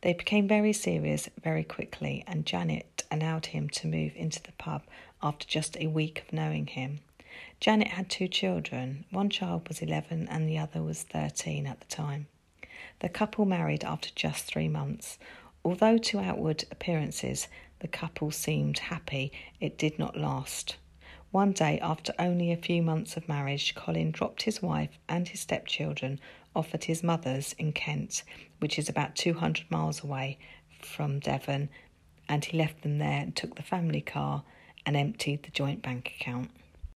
They 0.00 0.12
became 0.12 0.48
very 0.48 0.72
serious 0.72 1.28
very 1.40 1.62
quickly, 1.62 2.24
and 2.26 2.44
Janet 2.44 3.04
allowed 3.12 3.46
him 3.46 3.68
to 3.70 3.86
move 3.86 4.12
into 4.16 4.42
the 4.42 4.52
pub 4.58 4.82
after 5.22 5.46
just 5.46 5.76
a 5.76 5.86
week 5.86 6.20
of 6.20 6.32
knowing 6.32 6.66
him. 6.66 6.98
Janet 7.60 7.88
had 7.88 8.10
two 8.10 8.26
children. 8.26 9.04
One 9.10 9.30
child 9.30 9.68
was 9.68 9.80
11 9.80 10.26
and 10.28 10.48
the 10.48 10.58
other 10.58 10.82
was 10.82 11.04
13 11.04 11.64
at 11.64 11.78
the 11.78 11.86
time. 11.86 12.26
The 12.98 13.08
couple 13.08 13.44
married 13.44 13.84
after 13.84 14.10
just 14.16 14.46
three 14.46 14.68
months. 14.68 15.16
Although 15.64 15.98
to 15.98 16.18
outward 16.18 16.64
appearances 16.72 17.46
the 17.78 17.86
couple 17.86 18.32
seemed 18.32 18.80
happy, 18.80 19.30
it 19.60 19.78
did 19.78 19.96
not 19.96 20.16
last. 20.16 20.76
One 21.30 21.52
day, 21.52 21.78
after 21.80 22.14
only 22.18 22.50
a 22.52 22.56
few 22.56 22.82
months 22.82 23.16
of 23.16 23.28
marriage, 23.28 23.74
Colin 23.74 24.12
dropped 24.12 24.42
his 24.42 24.62
wife 24.62 24.98
and 25.08 25.28
his 25.28 25.40
stepchildren 25.40 26.20
off 26.56 26.74
at 26.74 26.84
his 26.84 27.02
mother's 27.02 27.52
in 27.54 27.72
Kent, 27.72 28.22
which 28.60 28.78
is 28.78 28.88
about 28.88 29.14
200 29.14 29.70
miles 29.70 30.02
away 30.02 30.38
from 30.80 31.18
Devon, 31.18 31.68
and 32.30 32.44
he 32.46 32.56
left 32.56 32.82
them 32.82 32.98
there 32.98 33.20
and 33.20 33.36
took 33.36 33.56
the 33.56 33.62
family 33.62 34.00
car 34.00 34.42
and 34.86 34.96
emptied 34.96 35.42
the 35.42 35.50
joint 35.50 35.82
bank 35.82 36.14
account. 36.18 36.50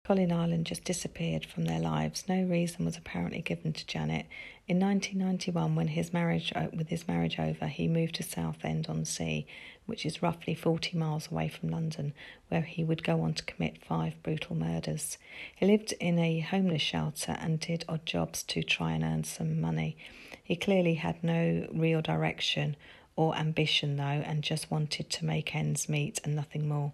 Colin 0.05 0.31
Ireland 0.31 0.65
just 0.67 0.83
disappeared 0.83 1.45
from 1.45 1.65
their 1.65 1.79
lives. 1.79 2.25
No 2.27 2.43
reason 2.43 2.85
was 2.85 2.97
apparently 2.97 3.41
given 3.41 3.73
to 3.73 3.85
Janet. 3.87 4.27
In 4.69 4.79
1991, 4.79 5.73
when 5.73 5.87
his 5.87 6.13
marriage 6.13 6.53
uh, 6.55 6.67
with 6.71 6.89
his 6.89 7.07
marriage 7.07 7.39
over, 7.39 7.65
he 7.65 7.87
moved 7.87 8.13
to 8.15 8.23
Southend 8.23 8.85
on 8.87 9.03
Sea, 9.03 9.47
which 9.87 10.05
is 10.05 10.21
roughly 10.21 10.53
40 10.53 10.95
miles 10.95 11.31
away 11.31 11.47
from 11.47 11.69
London, 11.69 12.13
where 12.49 12.61
he 12.61 12.83
would 12.83 13.03
go 13.03 13.21
on 13.21 13.33
to 13.33 13.43
commit 13.45 13.83
five 13.83 14.21
brutal 14.21 14.55
murders. 14.55 15.17
He 15.55 15.65
lived 15.65 15.93
in 15.93 16.19
a 16.19 16.41
homeless 16.41 16.83
shelter 16.83 17.35
and 17.41 17.59
did 17.59 17.83
odd 17.89 18.05
jobs 18.05 18.43
to 18.43 18.61
try 18.61 18.91
and 18.91 19.03
earn 19.03 19.23
some 19.23 19.59
money. 19.59 19.97
He 20.43 20.55
clearly 20.55 20.93
had 20.93 21.23
no 21.23 21.67
real 21.73 22.03
direction 22.03 22.75
or 23.15 23.35
ambition, 23.35 23.95
though, 23.95 24.03
and 24.03 24.43
just 24.43 24.69
wanted 24.69 25.09
to 25.09 25.25
make 25.25 25.55
ends 25.55 25.89
meet 25.89 26.21
and 26.23 26.35
nothing 26.35 26.69
more. 26.69 26.93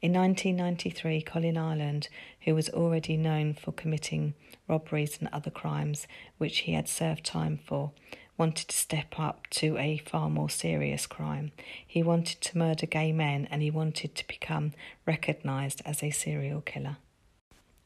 In 0.00 0.12
1993, 0.12 1.22
Colin 1.22 1.56
Ireland, 1.56 2.08
who 2.40 2.56
was 2.56 2.68
already 2.70 3.16
known 3.16 3.54
for 3.54 3.70
committing 3.70 4.34
robberies 4.68 5.18
and 5.18 5.28
other 5.32 5.50
crimes 5.50 6.06
which 6.38 6.60
he 6.60 6.72
had 6.72 6.88
served 6.88 7.24
time 7.24 7.58
for, 7.64 7.92
wanted 8.38 8.68
to 8.68 8.76
step 8.76 9.18
up 9.18 9.46
to 9.50 9.76
a 9.78 9.98
far 9.98 10.28
more 10.28 10.50
serious 10.50 11.06
crime. 11.06 11.52
He 11.86 12.02
wanted 12.02 12.40
to 12.40 12.58
murder 12.58 12.86
gay 12.86 13.12
men 13.12 13.46
and 13.50 13.62
he 13.62 13.70
wanted 13.70 14.14
to 14.14 14.26
become 14.26 14.72
recognised 15.06 15.82
as 15.84 16.02
a 16.02 16.10
serial 16.10 16.60
killer. 16.60 16.96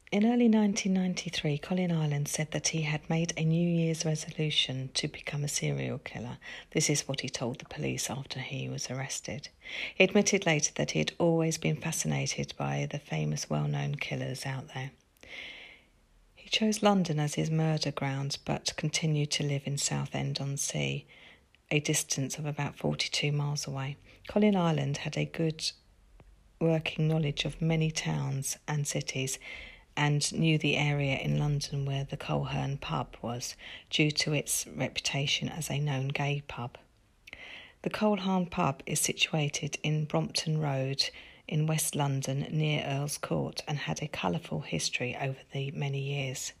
In 0.09 0.23
early 0.23 0.47
1993, 0.47 1.57
Colin 1.57 1.91
Ireland 1.91 2.29
said 2.29 2.51
that 2.51 2.69
he 2.69 2.83
had 2.83 3.09
made 3.09 3.33
a 3.35 3.43
New 3.43 3.67
Year's 3.67 4.05
resolution 4.05 4.89
to 4.93 5.09
become 5.09 5.43
a 5.43 5.49
serial 5.49 5.97
killer. 5.97 6.37
This 6.71 6.89
is 6.89 7.09
what 7.09 7.19
he 7.19 7.27
told 7.27 7.59
the 7.59 7.65
police 7.65 8.09
after 8.09 8.39
he 8.39 8.69
was 8.69 8.89
arrested. 8.89 9.49
He 9.95 10.05
admitted 10.05 10.45
later 10.45 10.71
that 10.75 10.91
he 10.91 10.99
had 10.99 11.11
always 11.19 11.57
been 11.57 11.75
fascinated 11.75 12.53
by 12.57 12.87
the 12.89 12.99
famous 12.99 13.49
well 13.49 13.67
known 13.67 13.95
killers 13.95 14.45
out 14.45 14.73
there. 14.73 14.91
He 16.47 16.51
chose 16.51 16.81
London 16.81 17.19
as 17.19 17.35
his 17.35 17.51
murder 17.51 17.91
ground 17.91 18.37
but 18.45 18.73
continued 18.77 19.31
to 19.31 19.43
live 19.43 19.63
in 19.65 19.77
Southend 19.77 20.39
on 20.39 20.55
Sea, 20.55 21.05
a 21.69 21.81
distance 21.81 22.37
of 22.37 22.45
about 22.45 22.77
42 22.77 23.33
miles 23.33 23.67
away. 23.67 23.97
Colin 24.29 24.55
Ireland 24.55 24.99
had 24.99 25.17
a 25.17 25.25
good 25.25 25.69
working 26.61 27.05
knowledge 27.05 27.43
of 27.43 27.61
many 27.61 27.91
towns 27.91 28.57
and 28.65 28.87
cities 28.87 29.39
and 29.97 30.31
knew 30.31 30.57
the 30.57 30.77
area 30.77 31.17
in 31.17 31.37
London 31.37 31.83
where 31.83 32.05
the 32.05 32.15
Coleherne 32.15 32.79
pub 32.79 33.17
was, 33.21 33.57
due 33.89 34.09
to 34.11 34.31
its 34.31 34.65
reputation 34.67 35.49
as 35.49 35.69
a 35.69 35.79
known 35.79 36.07
gay 36.07 36.43
pub. 36.47 36.77
The 37.81 37.89
Coleherne 37.89 38.49
pub 38.49 38.83
is 38.85 39.01
situated 39.01 39.79
in 39.83 40.05
Brompton 40.05 40.61
Road 40.61 41.09
in 41.47 41.67
West 41.67 41.95
London 41.95 42.47
near 42.51 42.83
Earl's 42.85 43.17
Court 43.17 43.63
and 43.67 43.77
had 43.77 44.01
a 44.01 44.07
colourful 44.07 44.61
history 44.61 45.15
over 45.19 45.39
the 45.53 45.71
many 45.71 45.99
years. 45.99 46.53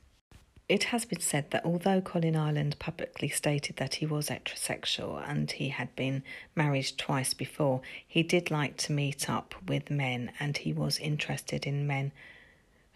It 0.69 0.85
has 0.85 1.05
been 1.05 1.21
said 1.21 1.51
that 1.51 1.63
although 1.63 2.01
Colin 2.01 2.35
Ireland 2.35 2.77
publicly 2.77 3.29
stated 3.29 3.77
that 3.77 3.95
he 3.95 4.05
was 4.05 4.27
heterosexual 4.27 5.23
and 5.25 5.49
he 5.49 5.69
had 5.69 5.95
been 5.95 6.23
married 6.55 6.91
twice 6.97 7.33
before, 7.33 7.81
he 8.05 8.21
did 8.21 8.51
like 8.51 8.75
to 8.77 8.91
meet 8.91 9.29
up 9.29 9.55
with 9.65 9.89
men 9.89 10.31
and 10.41 10.57
he 10.57 10.73
was 10.73 10.99
interested 10.99 11.65
in 11.65 11.87
men 11.87 12.11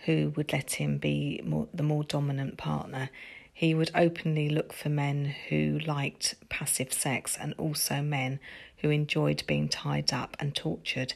who 0.06 0.34
would 0.36 0.52
let 0.52 0.74
him 0.74 0.98
be 0.98 1.40
more, 1.46 1.68
the 1.74 1.84
more 1.84 2.04
dominant 2.04 2.58
partner. 2.58 3.10
He 3.54 3.74
would 3.74 3.92
openly 3.96 4.50
look 4.50 4.74
for 4.74 4.90
men 4.90 5.34
who 5.48 5.80
liked 5.80 6.36
passive 6.50 6.92
sex 6.92 7.38
and 7.40 7.54
also 7.58 8.02
men 8.02 8.40
who 8.78 8.90
enjoyed 8.90 9.44
being 9.48 9.70
tied 9.70 10.12
up 10.12 10.36
and 10.40 10.54
tortured. 10.54 11.14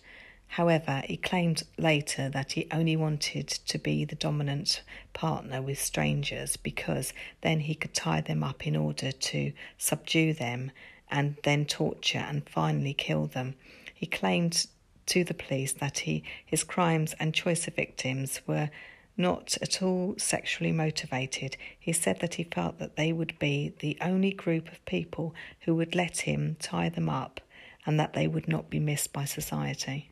However, 0.48 1.02
he 1.06 1.18
claimed 1.18 1.64
later 1.78 2.30
that 2.30 2.54
he 2.54 2.68
only 2.72 2.96
wanted 2.96 3.48
to 3.48 3.78
be 3.78 4.06
the 4.06 4.16
dominant 4.16 4.84
partner 5.14 5.62
with 5.62 5.82
strangers 5.82 6.56
because 6.56 7.14
then 7.42 7.62
he 7.62 7.76
could 7.76 7.94
tie 7.94 8.22
them 8.22 8.44
up 8.44 8.66
in 8.66 8.76
order 8.76 9.12
to 9.12 9.52
subdue 9.78 10.34
them 10.34 10.72
and 11.12 11.38
then 11.44 11.66
torture 11.66 12.20
and 12.20 12.48
finally 12.50 12.94
kill 12.94 13.28
them. 13.28 13.56
He 13.94 14.06
claimed 14.06 14.68
to 15.08 15.24
the 15.24 15.34
police 15.34 15.74
that 15.74 16.00
he 16.00 16.24
his 16.46 16.64
crimes 16.64 17.14
and 17.20 17.34
choice 17.34 17.68
of 17.68 17.76
victims 17.76 18.42
were 18.48 18.70
not 19.18 19.58
at 19.62 19.82
all 19.82 20.16
sexually 20.18 20.72
motivated. 20.72 21.58
He 21.80 21.94
said 21.94 22.20
that 22.20 22.36
he 22.36 22.44
felt 22.44 22.80
that 22.80 22.96
they 22.96 23.14
would 23.14 23.38
be 23.40 23.74
the 23.80 23.98
only 24.02 24.32
group 24.32 24.72
of 24.72 24.84
people 24.86 25.34
who 25.62 25.76
would 25.76 25.96
let 25.96 26.20
him 26.20 26.58
tie 26.60 26.90
them 26.90 27.10
up 27.10 27.40
and 27.86 28.00
that 28.00 28.14
they 28.14 28.28
would 28.28 28.48
not 28.48 28.70
be 28.70 28.80
missed 28.80 29.14
by 29.14 29.26
society. 29.26 30.12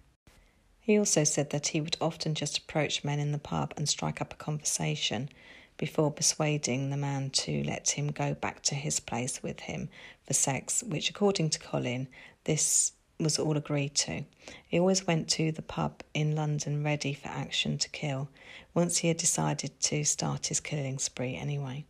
He 0.84 1.00
also 1.00 1.24
said 1.24 1.52
that 1.52 1.68
he 1.68 1.80
would 1.80 1.96
often 2.02 2.36
just 2.36 2.58
approach 2.58 3.06
men 3.06 3.18
in 3.18 3.32
the 3.32 3.40
pub 3.40 3.74
and 3.78 3.88
strike 3.88 4.20
up 4.20 4.34
a 4.34 4.36
conversation 4.36 5.30
before 5.78 6.12
persuading 6.12 6.90
the 6.90 6.98
man 6.98 7.30
to 7.30 7.64
let 7.64 7.92
him 7.92 8.10
go 8.12 8.34
back 8.34 8.62
to 8.64 8.76
his 8.76 9.00
place 9.00 9.42
with 9.42 9.62
him 9.62 9.88
for 10.28 10.34
sex, 10.34 10.84
which, 10.84 11.10
according 11.10 11.52
to 11.52 11.60
Colin, 11.60 12.10
this 12.44 12.92
was 13.18 13.40
all 13.40 13.56
agreed 13.56 13.96
to. 13.96 14.26
He 14.68 14.78
always 14.78 15.08
went 15.08 15.30
to 15.30 15.54
the 15.54 15.62
pub 15.62 16.04
in 16.14 16.36
London 16.36 16.84
ready 16.84 17.14
for 17.14 17.30
action 17.30 17.78
to 17.78 17.90
kill, 17.90 18.28
once 18.74 18.98
he 18.98 19.08
had 19.08 19.18
decided 19.18 19.80
to 19.84 20.04
start 20.04 20.48
his 20.48 20.60
killing 20.60 21.00
spree 21.00 21.38
anyway. 21.38 21.86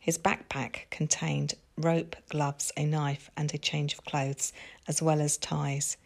His 0.00 0.18
backpack 0.18 0.90
contained 0.90 1.54
rope, 1.76 2.16
gloves, 2.30 2.72
a 2.76 2.84
knife, 2.84 3.30
and 3.36 3.54
a 3.54 3.58
change 3.58 3.92
of 3.92 4.04
clothes, 4.04 4.52
as 4.88 5.00
well 5.00 5.20
as 5.20 5.36
ties. 5.36 5.96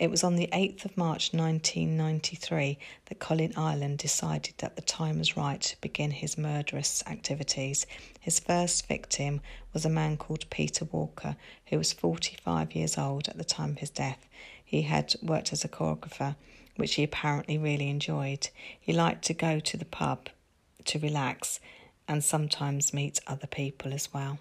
It 0.00 0.10
was 0.10 0.24
on 0.24 0.36
the 0.36 0.48
8th 0.50 0.86
of 0.86 0.96
March 0.96 1.34
1993 1.34 2.78
that 3.04 3.18
Colin 3.18 3.52
Ireland 3.54 3.98
decided 3.98 4.54
that 4.56 4.74
the 4.74 4.80
time 4.80 5.18
was 5.18 5.36
right 5.36 5.60
to 5.60 5.80
begin 5.82 6.10
his 6.10 6.38
murderous 6.38 7.04
activities. 7.06 7.84
His 8.18 8.40
first 8.40 8.88
victim 8.88 9.42
was 9.74 9.84
a 9.84 9.90
man 9.90 10.16
called 10.16 10.48
Peter 10.48 10.86
Walker, 10.86 11.36
who 11.66 11.76
was 11.76 11.92
45 11.92 12.74
years 12.74 12.96
old 12.96 13.28
at 13.28 13.36
the 13.36 13.44
time 13.44 13.72
of 13.72 13.78
his 13.80 13.90
death. 13.90 14.26
He 14.64 14.82
had 14.82 15.14
worked 15.20 15.52
as 15.52 15.66
a 15.66 15.68
choreographer, 15.68 16.34
which 16.76 16.94
he 16.94 17.02
apparently 17.02 17.58
really 17.58 17.90
enjoyed. 17.90 18.48
He 18.80 18.94
liked 18.94 19.26
to 19.26 19.34
go 19.34 19.60
to 19.60 19.76
the 19.76 19.84
pub 19.84 20.30
to 20.86 20.98
relax 20.98 21.60
and 22.08 22.24
sometimes 22.24 22.94
meet 22.94 23.20
other 23.26 23.46
people 23.46 23.92
as 23.92 24.14
well. 24.14 24.38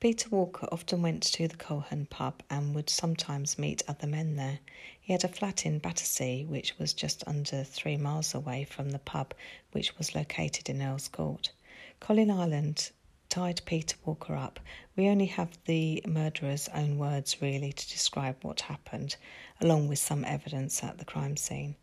Peter 0.00 0.28
Walker 0.28 0.68
often 0.70 1.02
went 1.02 1.24
to 1.24 1.48
the 1.48 1.56
Coleherne 1.56 2.08
pub 2.08 2.40
and 2.48 2.72
would 2.72 2.88
sometimes 2.88 3.58
meet 3.58 3.82
other 3.88 4.06
men 4.06 4.36
there. 4.36 4.60
He 5.00 5.12
had 5.12 5.24
a 5.24 5.28
flat 5.28 5.66
in 5.66 5.80
Battersea, 5.80 6.44
which 6.44 6.78
was 6.78 6.92
just 6.92 7.26
under 7.26 7.64
three 7.64 7.96
miles 7.96 8.32
away 8.32 8.62
from 8.62 8.90
the 8.92 9.00
pub, 9.00 9.34
which 9.72 9.98
was 9.98 10.14
located 10.14 10.68
in 10.68 10.80
Earl's 10.80 11.08
Court. 11.08 11.50
Colin 11.98 12.30
Ireland 12.30 12.92
tied 13.28 13.60
Peter 13.64 13.96
Walker 14.04 14.36
up. 14.36 14.60
We 14.94 15.08
only 15.08 15.26
have 15.26 15.58
the 15.64 16.00
murderer's 16.06 16.68
own 16.68 16.96
words 16.96 17.42
really 17.42 17.72
to 17.72 17.88
describe 17.90 18.36
what 18.42 18.60
happened, 18.60 19.16
along 19.60 19.88
with 19.88 19.98
some 19.98 20.24
evidence 20.24 20.84
at 20.84 20.98
the 20.98 21.04
crime 21.04 21.36
scene. 21.36 21.74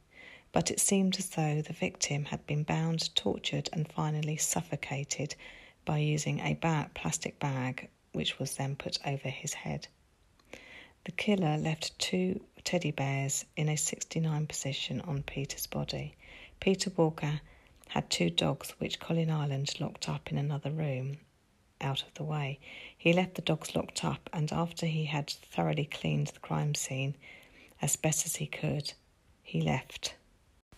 But 0.54 0.72
it 0.72 0.80
seemed 0.80 1.18
as 1.18 1.32
though 1.32 1.62
the 1.62 1.74
victim 1.74 2.24
had 2.24 2.48
been 2.48 2.64
bound, 2.64 3.14
tortured, 3.14 3.68
and 3.74 3.92
finally 3.92 4.38
suffocated 4.38 5.36
by 5.84 5.98
using 5.98 6.40
a 6.40 6.56
plastic 6.94 7.40
bag 7.40 7.90
which 8.16 8.40
was 8.40 8.56
then 8.56 8.76
put 8.76 8.98
over 9.06 9.30
his 9.30 9.54
head. 9.54 9.88
The 11.04 11.12
killer 11.12 11.58
left 11.58 11.98
two 12.00 12.42
teddy 12.64 12.92
bears 12.92 13.46
in 13.56 13.70
a 13.70 13.78
69 13.78 14.48
position 14.48 15.02
on 15.02 15.22
Peter's 15.22 15.68
body. 15.68 16.16
Peter 16.60 16.90
Walker 16.96 17.42
had 17.90 18.10
two 18.10 18.30
dogs 18.32 18.72
which 18.80 19.00
Colin 19.00 19.30
Ireland 19.30 19.80
locked 19.80 20.10
up 20.10 20.32
in 20.32 20.38
another 20.38 20.72
room 20.72 21.18
out 21.80 22.02
of 22.02 22.14
the 22.16 22.24
way. 22.24 22.60
He 22.98 23.14
left 23.14 23.36
the 23.36 23.42
dogs 23.42 23.76
locked 23.76 24.04
up 24.04 24.30
and 24.34 24.52
after 24.52 24.88
he 24.88 25.06
had 25.06 25.30
thoroughly 25.30 25.86
cleaned 25.86 26.28
the 26.28 26.40
crime 26.40 26.74
scene 26.74 27.16
as 27.82 27.96
best 27.96 28.26
as 28.26 28.38
he 28.38 28.48
could, 28.48 28.94
he 29.44 29.62
left. 29.62 30.16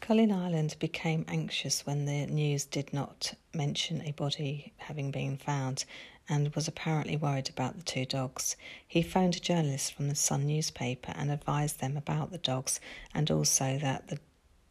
Colin 0.01 0.31
Ireland 0.31 0.75
became 0.79 1.25
anxious 1.27 1.85
when 1.85 2.05
the 2.05 2.25
news 2.25 2.65
did 2.65 2.93
not 2.93 3.33
mention 3.53 4.01
a 4.01 4.11
body 4.11 4.73
having 4.77 5.11
been 5.11 5.37
found 5.37 5.85
and 6.29 6.53
was 6.55 6.67
apparently 6.67 7.15
worried 7.15 7.49
about 7.49 7.77
the 7.77 7.83
two 7.83 8.05
dogs. 8.05 8.55
He 8.87 9.01
phoned 9.01 9.35
a 9.35 9.39
journalist 9.39 9.93
from 9.93 10.09
the 10.09 10.15
Sun 10.15 10.47
newspaper 10.47 11.13
and 11.15 11.31
advised 11.31 11.79
them 11.79 11.97
about 11.97 12.31
the 12.31 12.37
dogs 12.37 12.79
and 13.13 13.31
also 13.31 13.77
that 13.79 14.07
the 14.07 14.19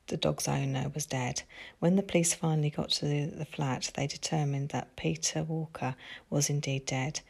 the 0.08 0.16
dog's 0.16 0.46
owner 0.46 0.88
was 0.94 1.04
dead. 1.06 1.42
When 1.80 1.96
the 1.96 2.02
police 2.02 2.32
finally 2.32 2.70
got 2.70 2.90
to 2.90 3.06
the, 3.06 3.26
the 3.26 3.44
flat, 3.44 3.90
they 3.94 4.06
determined 4.06 4.68
that 4.68 4.94
Peter 4.94 5.42
Walker 5.42 5.96
was 6.30 6.48
indeed 6.48 6.86
dead. 6.86 7.20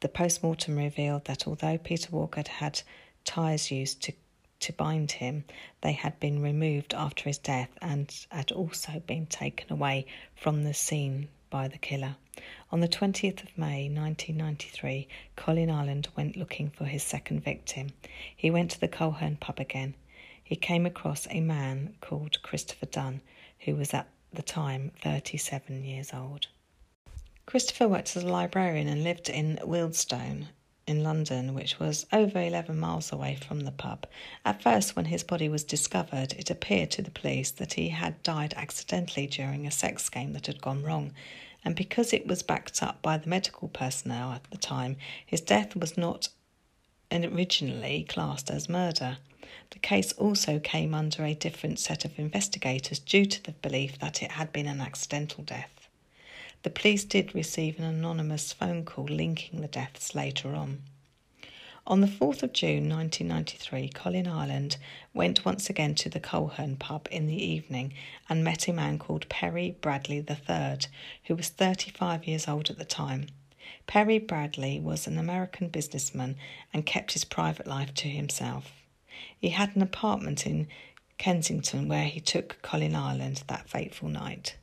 The 0.00 0.08
post 0.08 0.42
mortem 0.42 0.76
revealed 0.76 1.24
that 1.24 1.48
although 1.48 1.78
Peter 1.78 2.10
Walker 2.12 2.38
had 2.38 2.48
had 2.48 2.82
ties 3.24 3.70
used 3.70 4.02
to 4.02 4.12
to 4.58 4.72
bind 4.72 5.12
him, 5.12 5.44
they 5.82 5.92
had 5.92 6.18
been 6.18 6.40
removed 6.40 6.94
after 6.94 7.24
his 7.24 7.38
death 7.38 7.70
and 7.82 8.26
had 8.30 8.52
also 8.52 9.02
been 9.06 9.26
taken 9.26 9.70
away 9.70 10.06
from 10.34 10.64
the 10.64 10.74
scene 10.74 11.28
by 11.50 11.68
the 11.68 11.78
killer. 11.78 12.16
On 12.70 12.80
the 12.80 12.88
20th 12.88 13.42
of 13.42 13.56
May 13.56 13.88
1993, 13.88 15.08
Colin 15.36 15.70
Ireland 15.70 16.08
went 16.16 16.36
looking 16.36 16.70
for 16.70 16.84
his 16.84 17.02
second 17.02 17.44
victim. 17.44 17.90
He 18.36 18.50
went 18.50 18.70
to 18.72 18.80
the 18.80 18.88
Coleherne 18.88 19.40
pub 19.40 19.60
again. 19.60 19.94
He 20.42 20.56
came 20.56 20.86
across 20.86 21.26
a 21.30 21.40
man 21.40 21.96
called 22.00 22.42
Christopher 22.42 22.86
Dunn, 22.86 23.20
who 23.60 23.74
was 23.74 23.94
at 23.94 24.08
the 24.32 24.42
time 24.42 24.92
37 25.02 25.84
years 25.84 26.12
old. 26.12 26.48
Christopher 27.46 27.88
worked 27.88 28.16
as 28.16 28.24
a 28.24 28.28
librarian 28.28 28.88
and 28.88 29.04
lived 29.04 29.28
in 29.28 29.58
Wealdstone 29.62 30.48
in 30.86 31.02
London, 31.02 31.52
which 31.54 31.80
was 31.80 32.06
over 32.12 32.40
11 32.40 32.78
miles 32.78 33.12
away 33.12 33.34
from 33.34 33.60
the 33.60 33.72
pub. 33.72 34.06
At 34.44 34.62
first, 34.62 34.94
when 34.94 35.06
his 35.06 35.24
body 35.24 35.48
was 35.48 35.64
discovered, 35.64 36.32
it 36.34 36.50
appeared 36.50 36.90
to 36.92 37.02
the 37.02 37.10
police 37.10 37.50
that 37.52 37.72
he 37.72 37.88
had 37.88 38.22
died 38.22 38.54
accidentally 38.56 39.26
during 39.26 39.66
a 39.66 39.70
sex 39.70 40.08
game 40.08 40.32
that 40.34 40.46
had 40.46 40.60
gone 40.60 40.82
wrong. 40.84 41.12
And 41.66 41.74
because 41.74 42.12
it 42.12 42.28
was 42.28 42.44
backed 42.44 42.80
up 42.80 43.02
by 43.02 43.18
the 43.18 43.28
medical 43.28 43.66
personnel 43.66 44.30
at 44.30 44.48
the 44.52 44.56
time, 44.56 44.96
his 45.26 45.40
death 45.40 45.74
was 45.74 45.98
not 45.98 46.28
originally 47.12 48.06
classed 48.08 48.50
as 48.52 48.68
murder. 48.68 49.18
The 49.70 49.80
case 49.80 50.12
also 50.12 50.60
came 50.60 50.94
under 50.94 51.24
a 51.24 51.34
different 51.34 51.80
set 51.80 52.04
of 52.04 52.20
investigators 52.20 53.00
due 53.00 53.26
to 53.26 53.42
the 53.42 53.50
belief 53.50 53.98
that 53.98 54.22
it 54.22 54.30
had 54.30 54.52
been 54.52 54.68
an 54.68 54.80
accidental 54.80 55.42
death. 55.42 55.88
The 56.62 56.70
police 56.70 57.02
did 57.02 57.34
receive 57.34 57.80
an 57.80 57.84
anonymous 57.84 58.52
phone 58.52 58.84
call 58.84 59.06
linking 59.06 59.60
the 59.60 59.66
deaths 59.66 60.14
later 60.14 60.54
on. 60.54 60.82
On 61.88 62.00
the 62.00 62.08
4th 62.08 62.42
of 62.42 62.52
June 62.52 62.88
1993, 62.88 63.90
Colin 63.90 64.26
Ireland 64.26 64.76
went 65.14 65.44
once 65.44 65.70
again 65.70 65.94
to 65.96 66.08
the 66.08 66.18
Coleherne 66.18 66.76
pub 66.76 67.06
in 67.12 67.28
the 67.28 67.40
evening 67.40 67.92
and 68.28 68.42
met 68.42 68.66
a 68.66 68.72
man 68.72 68.98
called 68.98 69.28
Perry 69.28 69.76
Bradley 69.80 70.16
III, 70.16 70.78
who 71.26 71.36
was 71.36 71.48
35 71.48 72.26
years 72.26 72.48
old 72.48 72.70
at 72.70 72.78
the 72.78 72.84
time. 72.84 73.28
Perry 73.86 74.18
Bradley 74.18 74.80
was 74.80 75.06
an 75.06 75.16
American 75.16 75.68
businessman 75.68 76.34
and 76.72 76.84
kept 76.84 77.12
his 77.12 77.24
private 77.24 77.68
life 77.68 77.94
to 77.94 78.08
himself. 78.08 78.72
He 79.40 79.50
had 79.50 79.76
an 79.76 79.82
apartment 79.82 80.44
in 80.44 80.66
Kensington 81.18 81.86
where 81.86 82.06
he 82.06 82.18
took 82.18 82.60
Colin 82.62 82.96
Ireland 82.96 83.44
that 83.46 83.70
fateful 83.70 84.08
night. 84.08 84.56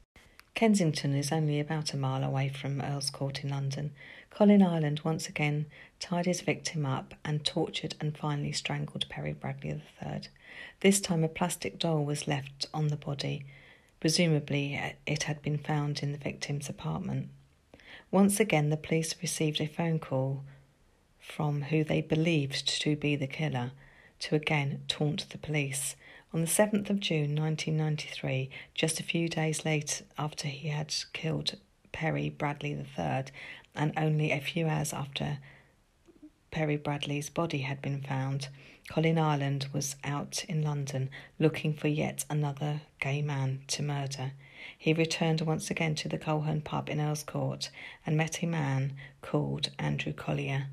Kensington 0.56 1.16
is 1.16 1.32
only 1.32 1.60
about 1.60 1.94
a 1.94 1.98
mile 1.98 2.24
away 2.24 2.50
from 2.50 2.82
Earl's 2.82 3.10
Court 3.10 3.44
in 3.44 3.50
London. 3.50 3.92
Colin 4.30 4.62
Ireland 4.62 5.02
once 5.04 5.28
again 5.28 5.66
tied 6.04 6.26
his 6.26 6.42
victim 6.42 6.86
up 6.86 7.14
and 7.24 7.46
tortured 7.46 7.96
and 8.02 8.18
finally 8.18 8.52
strangled 8.52 9.08
Perry 9.08 9.32
Bradley 9.32 9.70
III. 9.70 10.24
This 10.82 11.00
time 11.00 11.24
a 11.24 11.30
plastic 11.30 11.80
doll 11.80 12.04
was 12.04 12.28
left 12.28 12.68
on 12.74 12.90
the 12.90 12.98
body. 12.98 13.46
Presumably 14.02 14.78
it 15.08 15.24
had 15.24 15.42
been 15.42 15.58
found 15.58 16.04
in 16.04 16.12
the 16.12 16.18
victim's 16.18 16.68
apartment. 16.68 17.30
Once 18.12 18.42
again, 18.42 18.70
the 18.70 18.76
police 18.76 19.16
received 19.22 19.62
a 19.62 19.66
phone 19.66 19.98
call 19.98 20.44
from 21.22 21.62
who 21.62 21.86
they 21.86 22.02
believed 22.02 22.68
to 22.82 22.98
be 22.98 23.16
the 23.16 23.26
killer 23.26 23.72
to 24.20 24.36
again 24.36 24.82
taunt 24.90 25.30
the 25.30 25.38
police. 25.38 25.96
On 26.34 26.42
the 26.42 26.48
7th 26.48 26.90
of 26.90 27.00
June 27.00 27.34
1993, 27.34 28.50
just 28.76 29.00
a 29.00 29.04
few 29.04 29.30
days 29.30 29.64
later 29.64 30.04
after 30.18 30.50
he 30.50 30.68
had 30.68 30.94
killed 31.14 31.56
Perry 31.94 32.30
Bradley 32.30 32.74
III, 32.74 33.24
and 33.74 33.94
only 33.96 34.32
a 34.32 34.42
few 34.42 34.68
hours 34.68 34.92
after 34.92 35.38
Perry 36.54 36.78
Bradley's 36.78 37.32
body 37.32 37.62
had 37.62 37.82
been 37.82 38.00
found, 38.00 38.48
Colin 38.88 39.18
Ireland 39.18 39.66
was 39.74 39.96
out 40.04 40.46
in 40.48 40.62
London 40.62 41.10
looking 41.40 41.74
for 41.74 41.88
yet 41.88 42.26
another 42.30 42.82
gay 43.00 43.24
man 43.24 43.64
to 43.70 43.82
murder. 43.82 44.34
He 44.78 44.94
returned 44.94 45.42
once 45.42 45.72
again 45.72 45.96
to 45.96 46.08
the 46.08 46.20
Coleherne 46.20 46.62
pub 46.64 46.90
in 46.90 47.02
Earl's 47.02 47.24
Court 47.24 47.72
and 48.06 48.16
met 48.16 48.44
a 48.44 48.46
man 48.46 48.94
called 49.24 49.72
Andrew 49.80 50.14
Collier. 50.14 50.68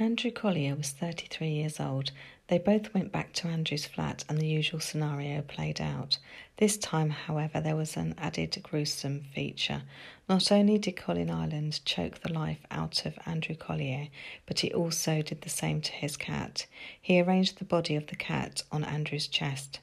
Andrew 0.00 0.32
Collier 0.32 0.74
was 0.74 0.90
33 0.90 1.50
years 1.50 1.78
old 1.78 2.10
they 2.48 2.58
both 2.58 2.92
went 2.92 3.10
back 3.10 3.32
to 3.32 3.48
Andrew's 3.48 3.86
flat 3.86 4.22
and 4.28 4.38
the 4.38 4.46
usual 4.46 4.78
scenario 4.78 5.40
played 5.40 5.80
out. 5.80 6.18
This 6.58 6.76
time, 6.76 7.08
however, 7.08 7.60
there 7.60 7.76
was 7.76 7.96
an 7.96 8.14
added 8.18 8.58
gruesome 8.62 9.24
feature. 9.34 9.82
Not 10.28 10.52
only 10.52 10.76
did 10.76 10.96
Colin 10.96 11.30
Ireland 11.30 11.80
choke 11.86 12.20
the 12.20 12.32
life 12.32 12.66
out 12.70 13.06
of 13.06 13.18
Andrew 13.24 13.54
Collier, 13.54 14.08
but 14.44 14.60
he 14.60 14.72
also 14.72 15.22
did 15.22 15.40
the 15.40 15.48
same 15.48 15.80
to 15.80 15.92
his 15.92 16.18
cat. 16.18 16.66
He 17.00 17.20
arranged 17.20 17.58
the 17.58 17.64
body 17.64 17.96
of 17.96 18.08
the 18.08 18.16
cat 18.16 18.62
on 18.70 18.84
Andrew's 18.84 19.26
chest. 19.26 19.80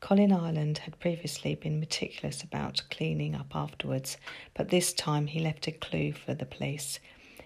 Colin 0.00 0.32
Ireland 0.32 0.78
had 0.78 1.00
previously 1.00 1.54
been 1.54 1.80
meticulous 1.80 2.42
about 2.42 2.82
cleaning 2.90 3.34
up 3.34 3.56
afterwards, 3.56 4.18
but 4.52 4.68
this 4.68 4.92
time 4.92 5.26
he 5.26 5.40
left 5.40 5.66
a 5.66 5.72
clue 5.72 6.12
for 6.12 6.34
the 6.34 6.46
police. 6.46 7.00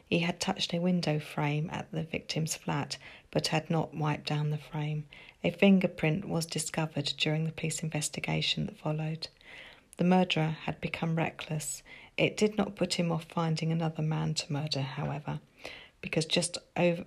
He 0.08 0.20
had 0.20 0.40
touched 0.40 0.72
a 0.72 0.80
window 0.80 1.20
frame 1.20 1.68
at 1.70 1.92
the 1.92 2.02
victim's 2.02 2.56
flat, 2.56 2.96
but 3.30 3.48
had 3.48 3.68
not 3.70 3.94
wiped 3.94 4.26
down 4.28 4.50
the 4.50 4.58
frame. 4.58 5.04
A 5.44 5.50
fingerprint 5.50 6.28
was 6.28 6.46
discovered 6.46 7.12
during 7.16 7.44
the 7.44 7.52
police 7.52 7.82
investigation 7.82 8.66
that 8.66 8.78
followed. 8.78 9.28
The 9.96 10.04
murderer 10.04 10.56
had 10.64 10.80
become 10.80 11.16
reckless. 11.16 11.82
It 12.16 12.36
did 12.36 12.56
not 12.56 12.76
put 12.76 12.94
him 12.94 13.12
off 13.12 13.24
finding 13.24 13.72
another 13.72 14.02
man 14.02 14.34
to 14.34 14.52
murder, 14.52 14.82
however, 14.82 15.40
because 16.00 16.24
just 16.24 16.58
over 16.76 17.04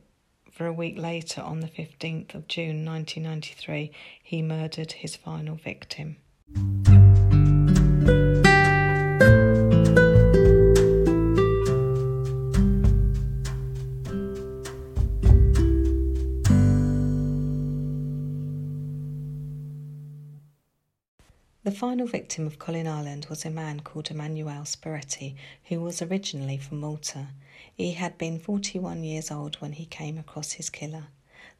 a 0.59 0.73
week 0.73 0.97
later, 0.97 1.41
on 1.41 1.61
the 1.61 1.67
15th 1.67 2.35
of 2.35 2.47
June 2.47 2.85
1993, 2.85 3.91
he 4.21 4.41
murdered 4.41 4.91
his 4.91 5.15
final 5.15 5.55
victim. 5.55 6.17
The 21.63 21.69
final 21.69 22.07
victim 22.07 22.47
of 22.47 22.57
Colin 22.57 22.87
Ireland 22.87 23.27
was 23.29 23.45
a 23.45 23.51
man 23.51 23.81
called 23.81 24.09
Emanuele 24.09 24.65
Spiretti, 24.65 25.35
who 25.65 25.79
was 25.79 26.01
originally 26.01 26.57
from 26.57 26.79
Malta. 26.79 27.27
He 27.71 27.91
had 27.91 28.17
been 28.17 28.39
41 28.39 29.03
years 29.03 29.29
old 29.29 29.57
when 29.57 29.73
he 29.73 29.85
came 29.85 30.17
across 30.17 30.53
his 30.53 30.71
killer. 30.71 31.09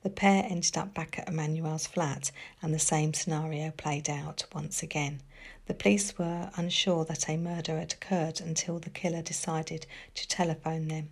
The 0.01 0.09
pair 0.09 0.43
ended 0.43 0.75
up 0.75 0.95
back 0.95 1.19
at 1.19 1.29
Emanuele's 1.29 1.85
flat, 1.85 2.31
and 2.63 2.73
the 2.73 2.79
same 2.79 3.13
scenario 3.13 3.69
played 3.69 4.09
out 4.09 4.43
once 4.55 4.81
again. 4.81 5.21
The 5.67 5.75
police 5.75 6.17
were 6.17 6.49
unsure 6.55 7.05
that 7.05 7.29
a 7.29 7.37
murder 7.37 7.77
had 7.77 7.93
occurred 7.93 8.41
until 8.41 8.79
the 8.79 8.89
killer 8.89 9.21
decided 9.21 9.85
to 10.15 10.27
telephone 10.27 10.87
them. 10.87 11.09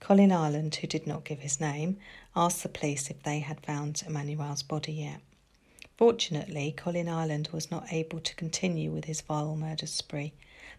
Colin 0.00 0.32
Ireland, 0.32 0.74
who 0.74 0.88
did 0.88 1.06
not 1.06 1.22
give 1.22 1.38
his 1.38 1.60
name, 1.60 1.96
asked 2.34 2.64
the 2.64 2.68
police 2.68 3.08
if 3.08 3.22
they 3.22 3.38
had 3.38 3.64
found 3.64 4.02
Emanuele's 4.04 4.64
body 4.64 4.94
yet. 4.94 5.20
Fortunately, 6.02 6.74
Colin 6.76 7.08
Ireland 7.08 7.50
was 7.52 7.70
not 7.70 7.92
able 7.92 8.18
to 8.18 8.34
continue 8.34 8.90
with 8.90 9.04
his 9.04 9.20
vile 9.20 9.54
murder 9.54 9.86
spree. 9.86 10.32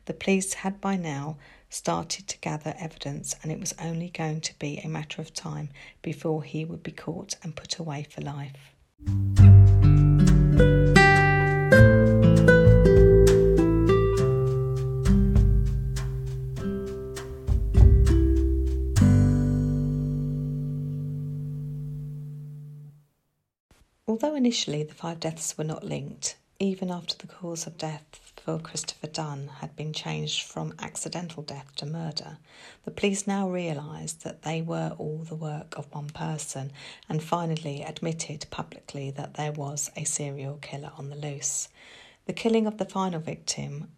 The 0.03 0.13
police 0.13 0.53
had 0.53 0.81
by 0.81 0.97
now 0.97 1.37
started 1.69 2.27
to 2.27 2.37
gather 2.39 2.75
evidence, 2.77 3.33
and 3.41 3.49
it 3.49 3.57
was 3.57 3.73
only 3.79 4.09
going 4.09 4.41
to 4.41 4.59
be 4.59 4.79
a 4.79 4.89
matter 4.89 5.21
of 5.21 5.33
time 5.33 5.69
before 6.01 6.43
he 6.43 6.65
would 6.65 6.83
be 6.83 6.91
caught 6.91 7.35
and 7.41 7.55
put 7.55 7.79
away 7.79 8.03
for 8.03 8.19
life. 8.19 8.73
Although 24.05 24.35
initially 24.35 24.83
the 24.83 24.93
five 24.93 25.21
deaths 25.21 25.57
were 25.57 25.63
not 25.63 25.85
linked, 25.85 26.35
even 26.59 26.91
after 26.91 27.15
the 27.15 27.33
cause 27.33 27.65
of 27.65 27.77
death 27.77 28.19
for 28.35 28.59
Christopher 28.59 29.07
Dunn 29.07 29.47
had 29.59 29.77
been 29.77 29.93
changed 29.93 30.41
from 30.41 30.73
accidental 30.79 31.41
death 31.41 31.73
to 31.77 31.85
murder, 31.85 32.37
the 32.83 32.91
police 32.91 33.25
now 33.25 33.49
realised 33.49 34.25
that 34.25 34.41
they 34.41 34.61
were 34.61 34.93
all 34.97 35.19
the 35.19 35.35
work 35.35 35.77
of 35.77 35.93
one 35.93 36.09
person 36.09 36.73
and 37.07 37.23
finally 37.23 37.81
admitted 37.81 38.45
publicly 38.51 39.09
that 39.11 39.35
there 39.35 39.53
was 39.53 39.89
a 39.95 40.03
serial 40.03 40.57
killer 40.57 40.91
on 40.97 41.09
the 41.09 41.15
loose. 41.15 41.69
The 42.25 42.33
killing 42.33 42.67
of 42.67 42.79
the 42.79 42.85
final 42.85 43.21
victim 43.21 43.89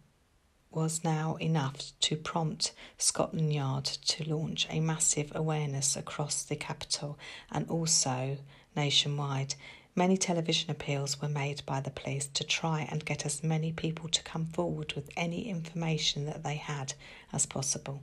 was 0.70 1.02
now 1.02 1.34
enough 1.40 1.90
to 2.02 2.16
prompt 2.16 2.72
Scotland 2.96 3.52
Yard 3.52 3.86
to 3.86 4.22
launch 4.32 4.68
a 4.70 4.78
massive 4.78 5.32
awareness 5.34 5.96
across 5.96 6.44
the 6.44 6.54
capital 6.54 7.18
and 7.50 7.68
also 7.68 8.38
nationwide 8.76 9.54
Many 9.98 10.18
television 10.18 10.70
appeals 10.70 11.22
were 11.22 11.28
made 11.28 11.64
by 11.64 11.80
the 11.80 11.90
police 11.90 12.26
to 12.34 12.44
try 12.44 12.86
and 12.90 13.06
get 13.06 13.24
as 13.24 13.42
many 13.42 13.72
people 13.72 14.10
to 14.10 14.22
come 14.22 14.44
forward 14.44 14.92
with 14.92 15.08
any 15.16 15.48
information 15.48 16.26
that 16.26 16.42
they 16.42 16.56
had 16.56 16.92
as 17.32 17.46
possible. 17.46 18.02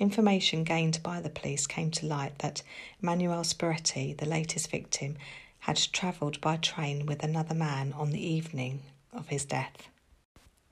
Information 0.00 0.64
gained 0.64 1.00
by 1.00 1.20
the 1.20 1.30
police 1.30 1.68
came 1.68 1.92
to 1.92 2.06
light 2.06 2.40
that 2.40 2.62
Manuel 3.00 3.44
Spiretti, 3.44 4.16
the 4.16 4.26
latest 4.26 4.68
victim, 4.68 5.16
had 5.60 5.76
travelled 5.92 6.40
by 6.40 6.56
train 6.56 7.06
with 7.06 7.22
another 7.22 7.54
man 7.54 7.92
on 7.92 8.10
the 8.10 8.26
evening 8.26 8.82
of 9.12 9.28
his 9.28 9.44
death. 9.44 9.88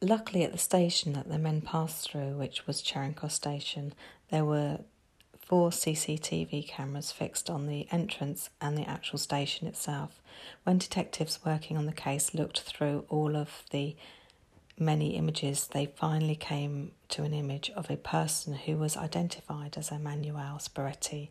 Luckily, 0.03 0.43
at 0.43 0.51
the 0.51 0.59
station 0.59 1.13
that 1.13 1.29
the 1.29 1.39
men 1.39 1.61
passed 1.61 2.11
through, 2.11 2.37
which 2.39 2.67
was 2.67 2.83
Charing 2.83 3.15
Cross 3.15 3.35
Station, 3.35 3.95
there 4.31 4.45
were 4.45 4.81
four 5.47 5.71
CCTV 5.71 6.67
cameras 6.67 7.13
fixed 7.13 7.49
on 7.49 7.69
the 7.69 7.87
entrance 7.93 8.51
and 8.61 8.77
the 8.77 8.89
actual 8.89 9.19
station 9.19 9.69
itself. 9.69 10.21
When 10.65 10.79
detectives 10.79 11.39
working 11.47 11.77
on 11.77 11.87
the 11.87 11.93
case 11.93 12.35
looked 12.35 12.61
through 12.63 13.05
all 13.09 13.37
of 13.37 13.63
the 13.71 13.97
many 14.77 15.17
images, 15.17 15.69
they 15.69 15.87
finally 15.87 16.35
came 16.35 16.91
to 17.11 17.23
an 17.23 17.33
image 17.33 17.71
of 17.77 17.89
a 17.89 17.97
person 17.97 18.55
who 18.55 18.77
was 18.77 18.97
identified 18.97 19.79
as 19.79 19.93
Emmanuel 19.93 20.59
Spiretti, 20.59 21.31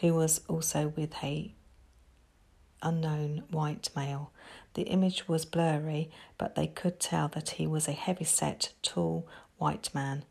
who 0.00 0.12
was 0.12 0.42
also 0.46 0.88
with 0.88 1.14
a 1.22 1.54
unknown 2.82 3.44
white 3.50 3.88
male. 3.96 4.30
The 4.74 4.82
image 4.82 5.26
was 5.26 5.46
blurry, 5.46 6.10
but 6.36 6.54
they 6.54 6.66
could 6.66 7.00
tell 7.00 7.28
that 7.28 7.50
he 7.50 7.66
was 7.66 7.88
a 7.88 7.92
heavy 7.92 8.24
set, 8.26 8.74
tall 8.82 9.26
white 9.56 9.88
man. 9.94 10.24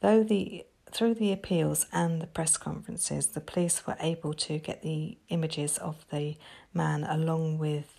Though 0.00 0.22
the 0.22 0.64
through 0.92 1.14
the 1.14 1.32
appeals 1.32 1.86
and 1.92 2.20
the 2.20 2.26
press 2.26 2.56
conferences, 2.56 3.28
the 3.28 3.40
police 3.40 3.86
were 3.86 3.96
able 4.00 4.34
to 4.34 4.58
get 4.58 4.82
the 4.82 5.16
images 5.28 5.78
of 5.78 6.04
the 6.10 6.36
man 6.74 7.04
along 7.04 7.58
with 7.58 7.94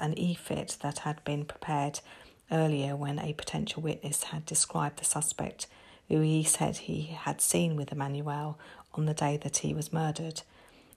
an 0.00 0.18
e-fit 0.18 0.76
that 0.82 0.98
had 1.00 1.22
been 1.24 1.44
prepared 1.44 2.00
earlier 2.50 2.96
when 2.96 3.18
a 3.18 3.32
potential 3.32 3.82
witness 3.82 4.24
had 4.24 4.44
described 4.44 4.98
the 4.98 5.04
suspect 5.04 5.66
who 6.08 6.20
he 6.20 6.42
said 6.42 6.76
he 6.76 7.02
had 7.02 7.40
seen 7.40 7.76
with 7.76 7.92
Emmanuel 7.92 8.58
on 8.94 9.06
the 9.06 9.14
day 9.14 9.36
that 9.38 9.58
he 9.58 9.72
was 9.72 9.92
murdered 9.92 10.42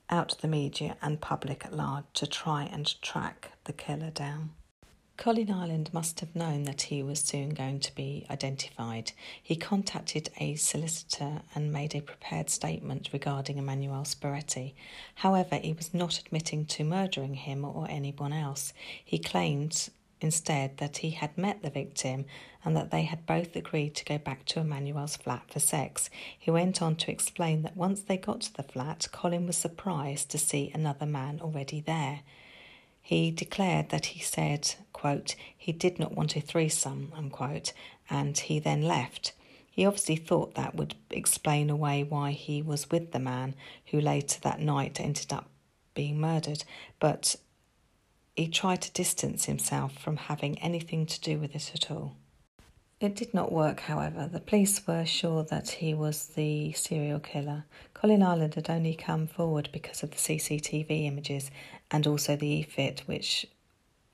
out 0.10 0.30
to 0.30 0.42
the 0.42 0.48
media 0.48 0.98
and 1.02 1.22
public 1.22 1.66
at 1.66 1.74
large 1.74 2.06
to 2.14 2.28
try 2.28 2.64
and 2.64 3.02
track 3.02 3.52
the 3.66 3.74
killer 3.74 4.10
down. 4.10 4.52
Colin 5.18 5.50
Ireland 5.52 5.90
must 5.94 6.20
have 6.20 6.36
known 6.36 6.64
that 6.64 6.84
he 6.84 7.02
was 7.02 7.20
soon 7.20 7.50
going 7.50 7.80
to 7.80 7.96
be 7.96 8.26
identified. 8.30 9.14
He 9.42 9.56
contacted 9.56 10.30
a 10.40 10.54
solicitor 10.56 11.42
and 11.56 11.74
made 11.74 11.96
a 11.96 12.02
prepared 12.02 12.52
statement 12.52 13.10
regarding 13.12 13.58
Emmanuel 13.58 14.04
Spiretti. 14.04 14.74
However, 15.16 15.56
he 15.56 15.74
was 15.74 15.92
not 15.92 16.20
admitting 16.20 16.66
to 16.68 16.84
murdering 16.84 17.34
him 17.34 17.66
or 17.66 17.88
anyone 17.90 18.32
else. 18.32 18.74
He 19.04 19.18
claimed 19.18 19.90
instead 20.22 20.78
that 20.78 20.98
he 20.98 21.10
had 21.10 21.36
met 21.36 21.64
the 21.64 21.72
victim 21.72 22.26
and 22.64 22.76
that 22.76 22.92
they 22.92 23.04
had 23.04 23.26
both 23.26 23.56
agreed 23.56 23.96
to 23.96 24.06
go 24.06 24.20
back 24.20 24.46
to 24.46 24.60
Emmanuel's 24.60 25.18
flat 25.18 25.44
for 25.52 25.60
sex. 25.60 26.12
He 26.38 26.52
went 26.52 26.82
on 26.82 26.96
to 26.98 27.12
explain 27.12 27.64
that 27.64 27.76
once 27.76 28.02
they 28.02 28.18
got 28.18 28.42
to 28.42 28.54
the 28.54 28.64
flat, 28.64 29.08
Colin 29.12 29.48
was 29.48 29.58
surprised 29.58 30.30
to 30.30 30.38
see 30.38 30.72
another 30.74 31.08
man 31.08 31.40
already 31.42 31.82
there. 31.82 32.22
He 33.08 33.32
declared 33.32 33.88
that 33.88 34.08
he 34.08 34.20
said, 34.20 34.76
quote, 34.92 35.38
he 35.58 35.72
did 35.72 35.98
not 35.98 36.12
want 36.12 36.36
a 36.36 36.42
threesome, 36.42 37.14
unquote, 37.16 37.72
and 38.10 38.38
he 38.38 38.60
then 38.60 38.82
left. 38.82 39.32
He 39.72 39.86
obviously 39.86 40.18
thought 40.18 40.56
that 40.56 40.76
would 40.76 40.96
explain 41.10 41.70
away 41.70 42.04
why 42.04 42.32
he 42.32 42.62
was 42.62 42.92
with 42.92 43.14
the 43.14 43.20
man 43.20 43.56
who 43.92 44.02
later 44.02 44.42
that 44.42 44.60
night 44.60 45.00
ended 45.00 45.32
up 45.32 45.48
being 45.94 46.20
murdered, 46.20 46.66
but 47.00 47.38
he 48.36 48.50
tried 48.50 48.82
to 48.82 48.92
distance 48.92 49.46
himself 49.46 49.98
from 49.98 50.18
having 50.18 50.60
anything 50.60 51.06
to 51.06 51.22
do 51.22 51.40
with 51.40 51.56
it 51.56 51.72
at 51.74 51.90
all. 51.90 52.18
It 53.00 53.16
did 53.16 53.32
not 53.32 53.52
work, 53.52 53.82
however. 53.82 54.28
The 54.28 54.40
police 54.40 54.86
were 54.88 55.06
sure 55.06 55.44
that 55.44 55.70
he 55.70 55.94
was 55.94 56.30
the 56.30 56.74
serial 56.74 57.20
killer. 57.20 57.66
Colin 57.94 58.24
Ireland 58.24 58.56
had 58.56 58.72
only 58.72 58.96
come 58.96 59.28
forward 59.28 59.70
because 59.72 60.02
of 60.02 60.10
the 60.10 60.18
CCTV 60.18 61.06
images 61.06 61.52
and 61.92 62.06
also 62.06 62.36
the 62.36 62.48
e-fit, 62.48 63.04
which 63.06 63.46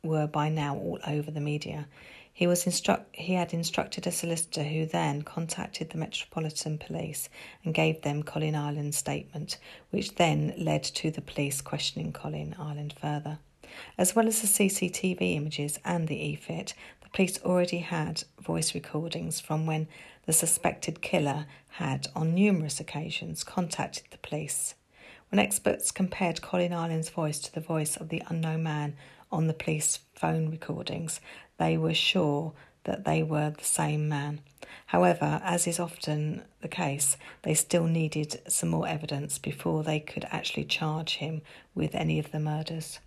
were 0.03 0.27
by 0.27 0.49
now 0.49 0.75
all 0.75 0.99
over 1.07 1.31
the 1.31 1.39
media. 1.39 1.87
He 2.35 2.47
was 2.47 2.65
instruct 2.65 3.15
he 3.15 3.33
had 3.33 3.53
instructed 3.53 4.07
a 4.07 4.11
solicitor 4.11 4.63
who 4.63 4.87
then 4.87 5.21
contacted 5.21 5.91
the 5.91 5.99
Metropolitan 5.99 6.79
Police 6.79 7.29
and 7.63 7.75
gave 7.75 8.01
them 8.01 8.23
Colin 8.23 8.55
Ireland's 8.55 8.97
statement, 8.97 9.59
which 9.91 10.15
then 10.15 10.53
led 10.57 10.83
to 10.83 11.11
the 11.11 11.21
police 11.21 11.61
questioning 11.61 12.11
Colin 12.11 12.55
Ireland 12.57 12.95
further. 12.99 13.37
As 13.97 14.15
well 14.15 14.27
as 14.27 14.41
the 14.41 14.47
CCTV 14.47 15.35
images 15.35 15.79
and 15.85 16.07
the 16.07 16.19
e-fit, 16.19 16.73
the 17.01 17.09
police 17.09 17.39
already 17.43 17.79
had 17.79 18.23
voice 18.39 18.73
recordings 18.73 19.39
from 19.39 19.65
when 19.65 19.87
the 20.25 20.33
suspected 20.33 21.01
killer 21.01 21.45
had, 21.69 22.07
on 22.15 22.33
numerous 22.33 22.79
occasions, 22.79 23.43
contacted 23.43 24.05
the 24.09 24.17
police. 24.17 24.73
When 25.33 25.39
experts 25.39 25.89
compared 25.89 26.43
Colin 26.43 26.73
Ireland's 26.73 27.09
voice 27.09 27.39
to 27.39 27.51
the 27.51 27.59
voice 27.59 27.97
of 27.97 28.09
the 28.09 28.21
unknown 28.27 28.61
man 28.61 28.95
on 29.31 29.47
the 29.47 29.55
police 29.55 29.97
phone 30.13 30.51
recordings, 30.51 31.19
they 31.57 31.75
were 31.75 31.95
sure 31.95 32.53
that 32.83 33.03
they 33.03 33.23
were 33.23 33.49
the 33.49 33.63
same 33.63 34.07
man. 34.07 34.41
However, 34.85 35.41
as 35.43 35.65
is 35.65 35.79
often 35.79 36.43
the 36.61 36.67
case, 36.67 37.17
they 37.41 37.55
still 37.55 37.85
needed 37.85 38.43
some 38.47 38.69
more 38.69 38.87
evidence 38.87 39.39
before 39.39 39.81
they 39.81 39.99
could 39.99 40.27
actually 40.29 40.65
charge 40.65 41.15
him 41.15 41.41
with 41.73 41.95
any 41.95 42.19
of 42.19 42.29
the 42.29 42.39
murders. 42.39 42.99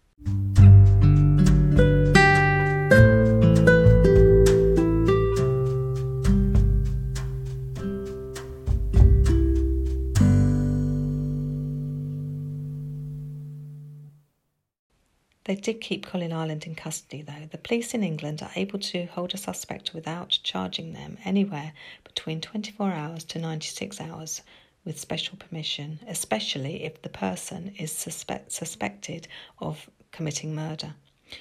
They 15.46 15.54
did 15.54 15.80
keep 15.80 16.04
Colin 16.04 16.32
Ireland 16.32 16.66
in 16.66 16.74
custody, 16.74 17.22
though. 17.22 17.46
The 17.48 17.58
police 17.58 17.94
in 17.94 18.02
England 18.02 18.42
are 18.42 18.50
able 18.56 18.80
to 18.80 19.06
hold 19.06 19.32
a 19.32 19.36
suspect 19.36 19.94
without 19.94 20.40
charging 20.42 20.92
them 20.92 21.18
anywhere 21.24 21.72
between 22.02 22.40
24 22.40 22.90
hours 22.90 23.22
to 23.26 23.38
96 23.38 24.00
hours 24.00 24.42
with 24.84 24.98
special 24.98 25.36
permission, 25.36 26.00
especially 26.08 26.82
if 26.82 27.00
the 27.00 27.08
person 27.08 27.76
is 27.78 27.92
suspect- 27.92 28.50
suspected 28.50 29.28
of 29.60 29.88
committing 30.10 30.52
murder. 30.52 30.96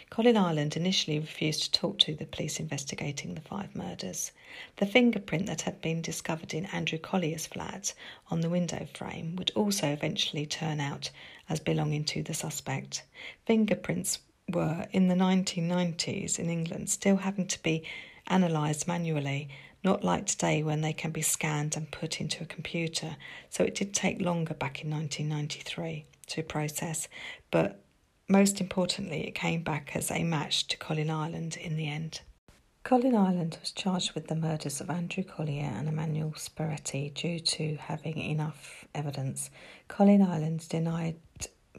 Colin 0.10 0.36
Ireland 0.36 0.76
initially 0.76 1.20
refused 1.20 1.64
to 1.64 1.72
talk 1.72 2.00
to 2.00 2.16
the 2.16 2.26
police 2.26 2.60
investigating 2.60 3.36
the 3.36 3.42
five 3.42 3.76
murders. 3.76 4.32
The 4.78 4.88
fingerprint 4.88 5.46
that 5.46 5.62
had 5.62 5.80
been 5.80 6.02
discovered 6.02 6.56
in 6.56 6.66
Andrew 6.66 6.98
Collier's 6.98 7.46
flat 7.46 7.94
on 8.32 8.42
the 8.42 8.50
window 8.50 8.88
frame 8.96 9.36
would 9.36 9.52
also 9.54 9.92
eventually 9.92 10.48
turn 10.48 10.80
out 10.80 11.12
as 11.50 11.60
belonging 11.60 12.04
to 12.06 12.24
the 12.24 12.34
suspect. 12.34 13.04
Fingerprints 13.46 14.20
were, 14.50 14.88
in 14.92 15.08
the 15.08 15.14
1990s 15.14 16.40
in 16.40 16.50
England, 16.50 16.90
still 16.90 17.18
having 17.18 17.46
to 17.46 17.62
be 17.62 17.84
analysed 18.26 18.88
manually, 18.88 19.50
not 19.84 20.04
like 20.04 20.26
today 20.26 20.64
when 20.64 20.82
they 20.82 20.94
can 20.94 21.12
be 21.12 21.22
scanned 21.22 21.78
and 21.78 21.92
put 21.92 22.20
into 22.20 22.42
a 22.42 22.48
computer. 22.48 23.18
So 23.52 23.64
it 23.64 23.76
did 23.76 23.94
take 23.94 24.20
longer 24.20 24.56
back 24.56 24.84
in 24.84 24.90
1993 24.90 26.06
to 26.28 26.42
process, 26.42 27.08
but 27.52 27.85
most 28.28 28.60
importantly, 28.60 29.28
it 29.28 29.36
came 29.36 29.62
back 29.62 29.96
as 29.96 30.10
a 30.10 30.24
match 30.24 30.68
to 30.68 30.78
Colin 30.78 31.10
Ireland 31.10 31.58
in 31.58 31.78
the 31.78 31.88
end. 31.88 32.22
Colin 32.84 33.16
Ireland 33.16 33.58
was 33.62 33.72
charged 33.72 34.14
with 34.14 34.28
the 34.28 34.36
murders 34.36 34.80
of 34.80 34.90
Andrew 34.90 35.24
Collier 35.24 35.74
and 35.76 35.88
Emmanuel 35.88 36.34
Spiretti 36.38 37.14
due 37.14 37.40
to 37.40 37.78
having 37.78 38.18
enough 38.18 38.86
evidence. 38.94 39.50
Colin 39.88 40.22
Ireland 40.22 40.68
denied 40.70 41.16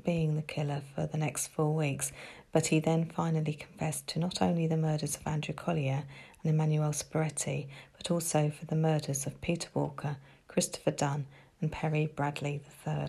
being 0.05 0.37
the 0.37 0.43
killer 0.43 0.83
for 0.95 1.07
the 1.07 1.19
next 1.19 1.49
four 1.49 1.75
weeks, 1.75 2.13
but 2.53 2.67
he 2.67 2.81
then 2.81 3.05
finally 3.05 3.55
confessed 3.55 4.07
to 4.09 4.19
not 4.19 4.43
only 4.43 4.67
the 4.67 4.77
murders 4.77 5.17
of 5.17 5.27
Andrew 5.27 5.55
Collier 5.55 6.05
and 6.43 6.53
Emmanuel 6.53 6.91
Spiretti, 6.91 7.69
but 7.97 8.11
also 8.11 8.51
for 8.51 8.67
the 8.67 8.77
murders 8.77 9.27
of 9.27 9.41
Peter 9.41 9.69
Walker, 9.75 10.17
Christopher 10.49 10.91
Dunn, 10.91 11.27
and 11.61 11.73
Perry 11.73 12.07
Bradley 12.07 12.63
III. 12.87 13.09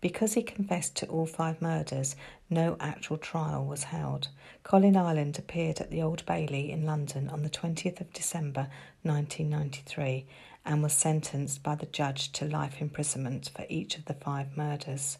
Because 0.00 0.32
he 0.34 0.42
confessed 0.42 0.96
to 0.96 1.06
all 1.06 1.26
five 1.26 1.60
murders, 1.60 2.16
no 2.48 2.76
actual 2.80 3.18
trial 3.18 3.66
was 3.66 3.84
held. 3.84 4.28
Colin 4.62 4.96
Ireland 4.96 5.38
appeared 5.38 5.80
at 5.80 5.90
the 5.90 6.00
Old 6.00 6.24
Bailey 6.24 6.70
in 6.70 6.86
London 6.86 7.28
on 7.28 7.42
the 7.42 7.50
20th 7.50 8.00
of 8.00 8.12
December 8.12 8.68
1993 9.02 10.26
and 10.64 10.82
was 10.82 10.92
sentenced 10.92 11.62
by 11.62 11.74
the 11.74 11.86
judge 11.86 12.32
to 12.32 12.46
life 12.46 12.80
imprisonment 12.80 13.50
for 13.54 13.66
each 13.68 13.96
of 13.96 14.06
the 14.06 14.14
five 14.14 14.56
murders. 14.56 15.18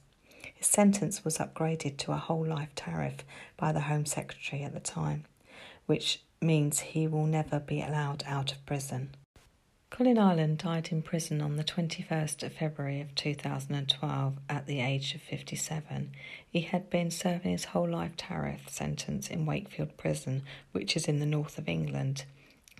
His 0.54 0.66
sentence 0.66 1.24
was 1.24 1.38
upgraded 1.38 1.96
to 1.98 2.12
a 2.12 2.16
whole 2.16 2.46
life 2.46 2.74
tariff 2.74 3.24
by 3.56 3.72
the 3.72 3.80
Home 3.80 4.06
Secretary 4.06 4.62
at 4.62 4.72
the 4.72 4.80
time, 4.80 5.24
which 5.86 6.22
means 6.40 6.80
he 6.80 7.06
will 7.06 7.26
never 7.26 7.60
be 7.60 7.82
allowed 7.82 8.24
out 8.26 8.52
of 8.52 8.64
prison. 8.64 9.10
Colin 9.90 10.18
Ireland 10.18 10.58
died 10.58 10.90
in 10.92 11.02
prison 11.02 11.42
on 11.42 11.56
the 11.56 11.64
21st 11.64 12.44
of 12.44 12.52
February 12.52 13.00
of 13.00 13.12
2012 13.16 14.38
at 14.48 14.66
the 14.66 14.80
age 14.80 15.16
of 15.16 15.20
57. 15.20 16.12
He 16.48 16.60
had 16.60 16.88
been 16.88 17.10
serving 17.10 17.50
his 17.50 17.66
whole 17.66 17.88
life 17.88 18.16
tariff 18.16 18.68
sentence 18.68 19.28
in 19.28 19.46
Wakefield 19.46 19.96
Prison, 19.96 20.44
which 20.70 20.96
is 20.96 21.06
in 21.06 21.18
the 21.18 21.26
north 21.26 21.58
of 21.58 21.68
England. 21.68 22.24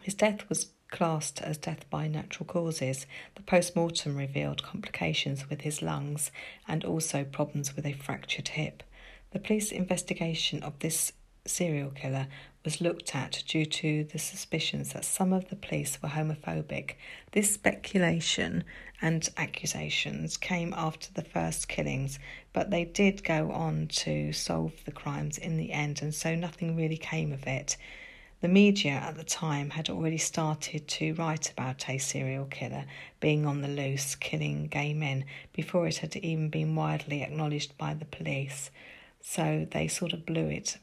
His 0.01 0.15
death 0.15 0.49
was 0.49 0.69
classed 0.91 1.43
as 1.43 1.59
death 1.59 1.85
by 1.91 2.07
natural 2.07 2.47
causes. 2.47 3.07
The 3.35 3.43
post 3.43 3.75
mortem 3.75 4.17
revealed 4.17 4.63
complications 4.63 5.51
with 5.51 5.63
his 5.63 5.83
lungs 5.83 6.31
and 6.69 6.85
also 6.85 7.25
problems 7.25 7.75
with 7.75 7.87
a 7.87 7.93
fractured 7.93 8.49
hip. 8.49 8.85
The 9.33 9.41
police 9.41 9.73
investigation 9.73 10.63
of 10.63 10.79
this 10.79 11.13
serial 11.47 11.91
killer 11.91 12.27
was 12.65 12.81
looked 12.81 13.15
at 13.17 13.43
due 13.47 13.65
to 13.65 14.05
the 14.05 14.19
suspicions 14.19 14.93
that 14.93 15.05
some 15.05 15.33
of 15.33 15.49
the 15.49 15.57
police 15.57 16.01
were 16.03 16.11
homophobic. 16.11 16.93
This 17.33 17.55
speculation 17.55 18.65
and 19.01 19.29
accusations 19.37 20.37
came 20.37 20.75
after 20.77 21.11
the 21.13 21.25
first 21.25 21.69
killings, 21.69 22.19
but 22.53 22.71
they 22.71 22.85
did 22.85 23.25
go 23.25 23.51
on 23.51 23.89
to 23.89 24.33
solve 24.33 24.73
the 24.85 24.93
crimes 24.93 25.39
in 25.39 25.57
the 25.57 25.73
end, 25.73 26.03
and 26.03 26.15
so 26.15 26.35
nothing 26.35 26.77
really 26.77 26.99
came 26.99 27.33
of 27.33 27.47
it. 27.47 27.77
The 28.43 28.49
media 28.49 28.93
at 28.93 29.17
the 29.17 29.25
time 29.25 29.71
had 29.71 29.89
already 29.89 30.19
started 30.19 30.89
to 30.89 31.15
write 31.15 31.51
about 31.51 31.89
a 31.89 31.99
serial 31.99 32.47
killer 32.47 32.85
being 33.21 33.47
on 33.47 33.63
the 33.63 33.69
loose, 33.69 34.15
killing 34.15 34.67
gay 34.67 34.93
men, 34.93 35.25
before 35.53 35.87
it 35.87 35.99
had 35.99 36.17
even 36.17 36.49
been 36.49 36.75
widely 36.75 37.23
acknowledged 37.23 37.77
by 37.79 37.95
the 37.95 38.07
police. 38.07 38.71
So 39.21 39.67
they 39.71 39.89
sort 39.89 40.13
of 40.13 40.25
blew 40.25 40.49
it 40.49 40.79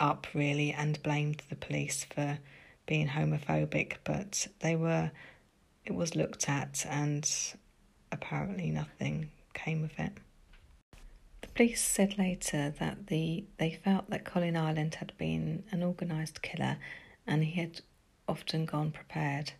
up 0.00 0.26
really 0.34 0.72
and 0.72 1.02
blamed 1.02 1.42
the 1.48 1.56
police 1.56 2.04
for 2.04 2.38
being 2.86 3.08
homophobic, 3.08 3.96
but 4.04 4.48
they 4.60 4.76
were 4.76 5.10
it 5.84 5.94
was 5.94 6.14
looked 6.14 6.48
at 6.48 6.86
and 6.88 7.28
apparently 8.10 8.70
nothing 8.70 9.30
came 9.54 9.82
of 9.84 9.90
it. 9.98 10.12
The 11.40 11.48
police 11.48 11.82
said 11.82 12.18
later 12.18 12.70
that 12.78 13.08
the 13.08 13.44
they 13.58 13.80
felt 13.84 14.10
that 14.10 14.24
Colin 14.24 14.56
Ireland 14.56 14.96
had 14.96 15.12
been 15.18 15.64
an 15.70 15.82
organised 15.82 16.42
killer 16.42 16.78
and 17.26 17.44
he 17.44 17.60
had 17.60 17.80
often 18.28 18.64
gone 18.64 18.90
prepared. 18.92 19.52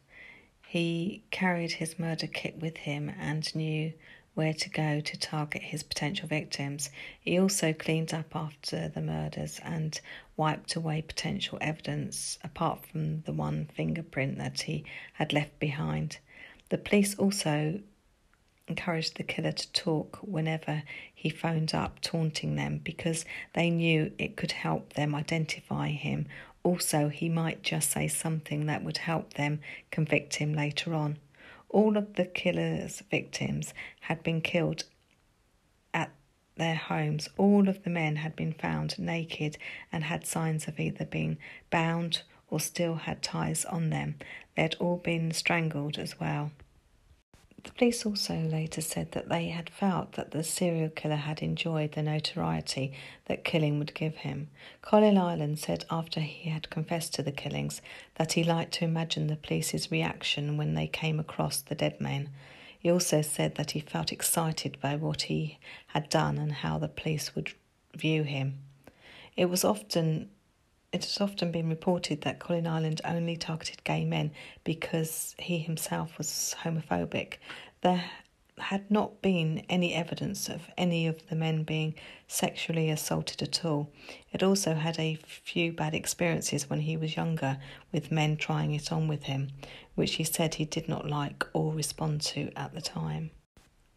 He 0.67 1.25
carried 1.31 1.73
his 1.73 1.99
murder 1.99 2.27
kit 2.27 2.59
with 2.59 2.79
him 2.79 3.11
and 3.21 3.55
knew 3.55 3.93
where 4.35 4.55
to 4.55 4.71
go 4.71 5.01
to 5.01 5.19
target 5.19 5.63
his 5.63 5.83
potential 5.83 6.27
victims. 6.27 6.91
He 7.21 7.39
also 7.39 7.73
cleaned 7.73 8.15
up 8.15 8.35
after 8.35 8.89
the 8.89 9.03
murders 9.03 9.61
and 9.63 10.01
wiped 10.37 10.75
away 10.75 11.03
potential 11.03 11.59
evidence 11.61 12.39
apart 12.43 12.87
from 12.87 13.23
the 13.23 13.33
one 13.33 13.69
fingerprint 13.75 14.39
that 14.39 14.63
he 14.63 14.85
had 15.15 15.33
left 15.33 15.59
behind. 15.59 16.19
The 16.71 16.79
police 16.79 17.15
also 17.17 17.81
encouraged 18.69 19.17
the 19.17 19.23
killer 19.23 19.53
to 19.53 19.73
talk 19.73 20.19
whenever 20.23 20.83
he 21.15 21.29
phoned 21.29 21.75
up, 21.75 22.01
taunting 22.01 22.57
them 22.57 22.81
because 22.83 23.25
they 23.53 23.69
knew 23.69 24.13
it 24.19 24.37
could 24.37 24.53
help 24.53 24.95
them 24.95 25.15
identify 25.15 25.89
him. 25.89 26.27
Also, 26.63 27.09
he 27.09 27.29
might 27.29 27.63
just 27.63 27.91
say 27.91 28.09
something 28.09 28.67
that 28.67 28.85
would 28.85 28.99
help 28.99 29.35
them 29.35 29.61
convict 29.91 30.37
him 30.37 30.55
later 30.55 30.95
on. 30.95 31.19
All 31.73 31.97
of 31.97 32.15
the 32.15 32.27
killer's 32.27 33.03
victims 33.11 33.75
had 34.03 34.23
been 34.23 34.41
killed 34.41 34.85
at 35.93 36.11
their 36.57 36.75
homes. 36.77 37.29
All 37.37 37.69
of 37.69 37.83
the 37.83 37.91
men 37.91 38.17
had 38.17 38.37
been 38.37 38.53
found 38.53 38.99
naked 38.99 39.57
and 39.91 40.05
had 40.05 40.27
signs 40.27 40.69
of 40.69 40.79
either 40.79 41.07
being 41.07 41.39
bound 41.71 42.23
or 42.51 42.61
still 42.61 42.97
had 42.97 43.23
ties 43.23 43.65
on 43.65 43.89
them. 43.89 44.17
They 44.55 44.63
had 44.63 44.77
all 44.79 44.99
been 44.99 45.33
strangled 45.33 45.99
as 45.99 46.21
well. 46.21 46.53
The 47.65 47.71
police 47.73 48.05
also 48.05 48.35
later 48.37 48.81
said 48.81 49.13
that 49.13 49.29
they 49.29 49.49
had 49.49 49.71
felt 49.71 50.13
that 50.13 50.33
the 50.33 50.43
serial 50.43 50.89
killer 50.89 51.17
had 51.17 51.43
enjoyed 51.43 51.93
the 51.93 52.03
notoriety 52.03 52.93
that 53.27 53.45
killing 53.45 53.79
would 53.79 53.95
give 53.95 54.17
him. 54.17 54.49
Colin 54.81 55.17
Ireland 55.17 55.59
said 55.59 55.85
after 55.91 56.21
he 56.21 56.51
had 56.51 56.71
confessed 56.71 57.15
to 57.15 57.23
the 57.23 57.31
killings 57.31 57.81
that 58.17 58.33
he 58.33 58.43
liked 58.43 58.73
to 58.75 58.85
imagine 58.85 59.29
the 59.29 59.37
police's 59.37 59.91
reaction 59.91 60.57
when 60.57 60.75
they 60.75 60.89
came 60.89 61.21
across 61.21 61.61
the 61.61 61.75
dead 61.75 62.01
man. 62.01 62.31
He 62.79 62.91
also 62.91 63.23
said 63.23 63.55
that 63.55 63.71
he 63.73 63.81
felt 63.81 64.11
excited 64.11 64.81
by 64.81 64.97
what 64.97 65.23
he 65.23 65.59
had 65.89 66.09
done 66.09 66.39
and 66.39 66.53
how 66.53 66.79
the 66.79 66.89
police 66.89 67.37
would 67.37 67.53
view 67.95 68.25
him. 68.25 68.59
It 69.37 69.47
was 69.47 69.65
often 69.65 70.31
it 70.93 71.05
has 71.05 71.21
often 71.21 71.51
been 71.51 71.69
reported 71.69 72.21
that 72.21 72.39
Colin 72.39 72.67
Ireland 72.67 73.01
only 73.05 73.37
targeted 73.37 73.83
gay 73.85 74.05
men 74.05 74.31
because 74.63 75.35
he 75.39 75.59
himself 75.59 76.19
was 76.19 76.55
homophobic. 76.63 77.35
There 77.81 78.05
had 78.59 78.91
not 78.91 79.23
been 79.23 79.65
any 79.71 79.95
evidence 79.95 80.49
of 80.49 80.71
any 80.77 81.07
of 81.07 81.27
the 81.29 81.35
men 81.35 81.63
being 81.63 81.95
sexually 82.29 82.91
assaulted 82.91 83.43
at 83.43 83.65
all. 83.65 83.91
It 84.33 84.43
also 84.43 84.75
had 84.75 84.99
a 84.99 85.19
few 85.27 85.73
bad 85.73 85.95
experiences 85.95 86.69
when 86.69 86.81
he 86.81 86.97
was 86.97 87.17
younger 87.17 87.59
with 87.91 88.13
men 88.13 88.37
trying 88.37 88.75
it 88.75 88.93
on 88.93 89.09
with 89.09 89.25
him, 89.25 89.49
which 89.95 90.15
he 90.17 90.25
said 90.25 90.55
he 90.55 90.67
did 90.67 90.89
not 90.89 91.09
like 91.09 91.45
or 91.55 91.73
respond 91.73 92.21
to 92.23 92.53
at 92.55 92.75
the 92.75 92.83
time. 92.83 93.31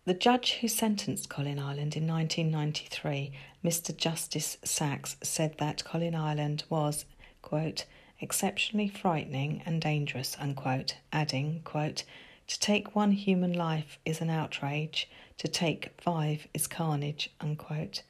The 0.06 0.14
judge 0.14 0.60
who 0.62 0.68
sentenced 0.68 1.30
Colin 1.30 1.58
Ireland 1.58 1.96
in 1.96 2.06
1993, 2.06 3.32
Mr. 3.64 3.98
Justice 3.98 4.60
Sachs, 4.64 5.18
said 5.24 5.58
that 5.58 5.84
Colin 5.84 6.14
Ireland 6.14 6.64
was, 6.70 7.06
quote, 7.42 7.86
exceptionally 8.20 8.88
frightening 8.88 9.64
and 9.66 9.82
dangerous, 9.82 10.38
unquote, 10.40 10.98
adding, 11.12 11.62
quote, 11.64 12.04
to 12.46 12.60
take 12.60 12.96
one 12.96 13.14
human 13.14 13.52
life 13.52 13.98
is 14.06 14.22
an 14.22 14.30
outrage, 14.30 15.10
to 15.40 15.48
take 15.48 16.00
five 16.00 16.48
is 16.54 16.68
carnage, 16.68 17.32
unquote. 17.42 18.04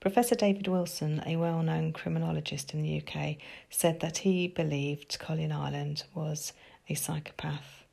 Professor 0.00 0.34
David 0.34 0.66
Wilson, 0.66 1.22
a 1.24 1.36
well 1.36 1.62
known 1.62 1.92
criminologist 1.92 2.74
in 2.74 2.82
the 2.82 3.00
UK, 3.00 3.36
said 3.70 4.00
that 4.00 4.18
he 4.18 4.48
believed 4.48 5.20
Colin 5.20 5.52
Ireland 5.52 6.02
was 6.16 6.52
a 6.88 6.94
psychopath. 6.94 7.84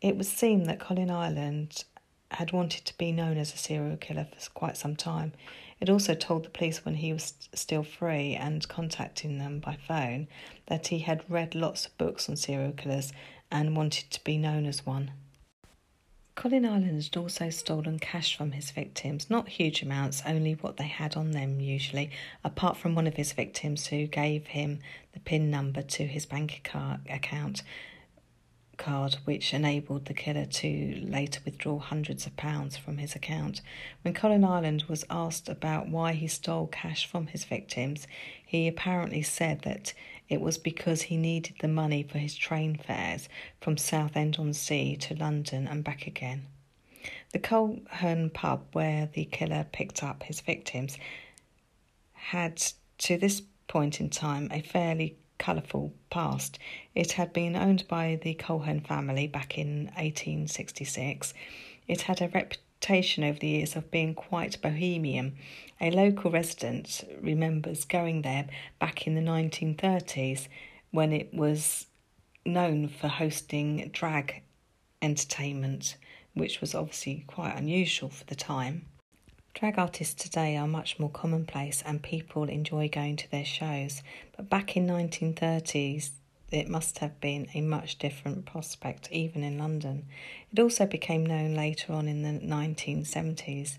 It 0.00 0.16
would 0.16 0.24
seem 0.24 0.64
that 0.64 0.80
Colin 0.80 1.10
Ireland 1.10 1.84
had 2.36 2.52
wanted 2.52 2.84
to 2.84 2.98
be 2.98 3.12
known 3.12 3.36
as 3.36 3.54
a 3.54 3.58
serial 3.58 3.96
killer 3.96 4.26
for 4.36 4.50
quite 4.50 4.76
some 4.76 4.96
time. 4.96 5.32
It 5.80 5.90
also 5.90 6.14
told 6.14 6.44
the 6.44 6.50
police 6.50 6.84
when 6.84 6.96
he 6.96 7.12
was 7.12 7.34
still 7.52 7.82
free 7.82 8.34
and 8.34 8.66
contacting 8.68 9.38
them 9.38 9.58
by 9.58 9.76
phone 9.76 10.28
that 10.66 10.88
he 10.88 11.00
had 11.00 11.28
read 11.28 11.54
lots 11.54 11.86
of 11.86 11.98
books 11.98 12.28
on 12.28 12.36
serial 12.36 12.72
killers 12.72 13.12
and 13.50 13.76
wanted 13.76 14.10
to 14.10 14.24
be 14.24 14.38
known 14.38 14.66
as 14.66 14.86
one. 14.86 15.12
Colin 16.34 16.64
Ireland 16.64 17.04
had 17.04 17.16
also 17.16 17.48
stolen 17.50 18.00
cash 18.00 18.36
from 18.36 18.52
his 18.52 18.72
victims, 18.72 19.30
not 19.30 19.48
huge 19.48 19.82
amounts, 19.82 20.22
only 20.26 20.54
what 20.54 20.78
they 20.78 20.88
had 20.88 21.16
on 21.16 21.30
them 21.30 21.60
usually, 21.60 22.10
apart 22.42 22.76
from 22.76 22.96
one 22.96 23.06
of 23.06 23.14
his 23.14 23.32
victims 23.32 23.86
who 23.86 24.08
gave 24.08 24.48
him 24.48 24.80
the 25.12 25.20
PIN 25.20 25.48
number 25.48 25.80
to 25.80 26.06
his 26.06 26.26
bank 26.26 26.60
account 27.08 27.62
card, 28.76 29.16
which 29.24 29.54
enabled 29.54 30.06
the 30.06 30.14
killer 30.14 30.46
to 30.46 31.00
later 31.04 31.40
withdraw 31.44 31.78
hundreds 31.78 32.26
of 32.26 32.36
pounds 32.36 32.76
from 32.76 32.98
his 32.98 33.14
account. 33.14 33.60
When 34.02 34.14
Colin 34.14 34.44
Ireland 34.44 34.84
was 34.88 35.04
asked 35.08 35.48
about 35.48 35.88
why 35.88 36.12
he 36.12 36.26
stole 36.26 36.66
cash 36.66 37.06
from 37.06 37.28
his 37.28 37.44
victims, 37.44 38.06
he 38.44 38.68
apparently 38.68 39.22
said 39.22 39.62
that 39.62 39.92
it 40.28 40.40
was 40.40 40.58
because 40.58 41.02
he 41.02 41.16
needed 41.16 41.56
the 41.60 41.68
money 41.68 42.02
for 42.02 42.18
his 42.18 42.34
train 42.34 42.76
fares 42.76 43.28
from 43.60 43.76
Southend 43.76 44.36
on 44.38 44.52
Sea 44.52 44.96
to 44.96 45.14
London 45.14 45.66
and 45.68 45.84
back 45.84 46.06
again. 46.06 46.46
The 47.32 47.38
Coleherne 47.38 48.30
pub 48.32 48.64
where 48.72 49.08
the 49.12 49.26
killer 49.26 49.66
picked 49.70 50.02
up 50.02 50.22
his 50.22 50.40
victims 50.40 50.96
had, 52.12 52.62
to 52.98 53.18
this 53.18 53.42
point 53.68 54.00
in 54.00 54.08
time, 54.08 54.48
a 54.50 54.62
fairly 54.62 55.16
colourful 55.38 55.92
past. 56.10 56.58
It 56.94 57.12
had 57.12 57.32
been 57.32 57.56
owned 57.56 57.86
by 57.88 58.18
the 58.22 58.34
Coleherne 58.34 58.86
family 58.86 59.26
back 59.26 59.58
in 59.58 59.86
1866. 59.96 61.34
It 61.86 62.02
had 62.02 62.20
a 62.20 62.28
reputation 62.28 63.24
over 63.24 63.38
the 63.38 63.48
years 63.48 63.76
of 63.76 63.90
being 63.90 64.14
quite 64.14 64.60
bohemian. 64.62 65.36
A 65.80 65.90
local 65.90 66.30
resident 66.30 67.04
remembers 67.20 67.84
going 67.84 68.22
there 68.22 68.46
back 68.78 69.06
in 69.06 69.14
the 69.14 69.20
1930s 69.20 70.48
when 70.90 71.12
it 71.12 71.32
was 71.34 71.86
known 72.46 72.88
for 72.88 73.08
hosting 73.08 73.90
drag 73.92 74.42
entertainment, 75.02 75.96
which 76.34 76.60
was 76.60 76.74
obviously 76.74 77.24
quite 77.26 77.56
unusual 77.56 78.08
for 78.08 78.24
the 78.24 78.34
time. 78.34 78.86
Drag 79.54 79.78
artists 79.78 80.20
today 80.20 80.56
are 80.56 80.66
much 80.66 80.98
more 80.98 81.08
commonplace 81.10 81.80
and 81.86 82.02
people 82.02 82.48
enjoy 82.48 82.88
going 82.88 83.14
to 83.14 83.30
their 83.30 83.44
shows, 83.44 84.02
but 84.36 84.50
back 84.50 84.76
in 84.76 84.88
1930s 84.88 86.10
it 86.50 86.68
must 86.68 86.98
have 86.98 87.20
been 87.20 87.46
a 87.54 87.60
much 87.60 87.96
different 87.98 88.46
prospect 88.46 89.08
even 89.12 89.44
in 89.44 89.56
London. 89.56 90.06
It 90.52 90.58
also 90.58 90.86
became 90.86 91.24
known 91.24 91.54
later 91.54 91.92
on 91.92 92.08
in 92.08 92.22
the 92.22 92.44
1970s 92.44 93.78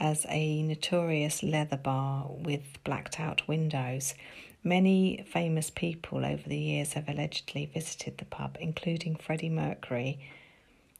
as 0.00 0.24
a 0.30 0.62
notorious 0.62 1.42
leather 1.42 1.76
bar 1.76 2.30
with 2.30 2.82
blacked 2.84 3.20
out 3.20 3.46
windows. 3.46 4.14
Many 4.62 5.26
famous 5.30 5.68
people 5.68 6.24
over 6.24 6.48
the 6.48 6.56
years 6.56 6.94
have 6.94 7.06
allegedly 7.06 7.66
visited 7.66 8.16
the 8.16 8.24
pub, 8.24 8.56
including 8.58 9.16
Freddie 9.16 9.50
Mercury, 9.50 10.20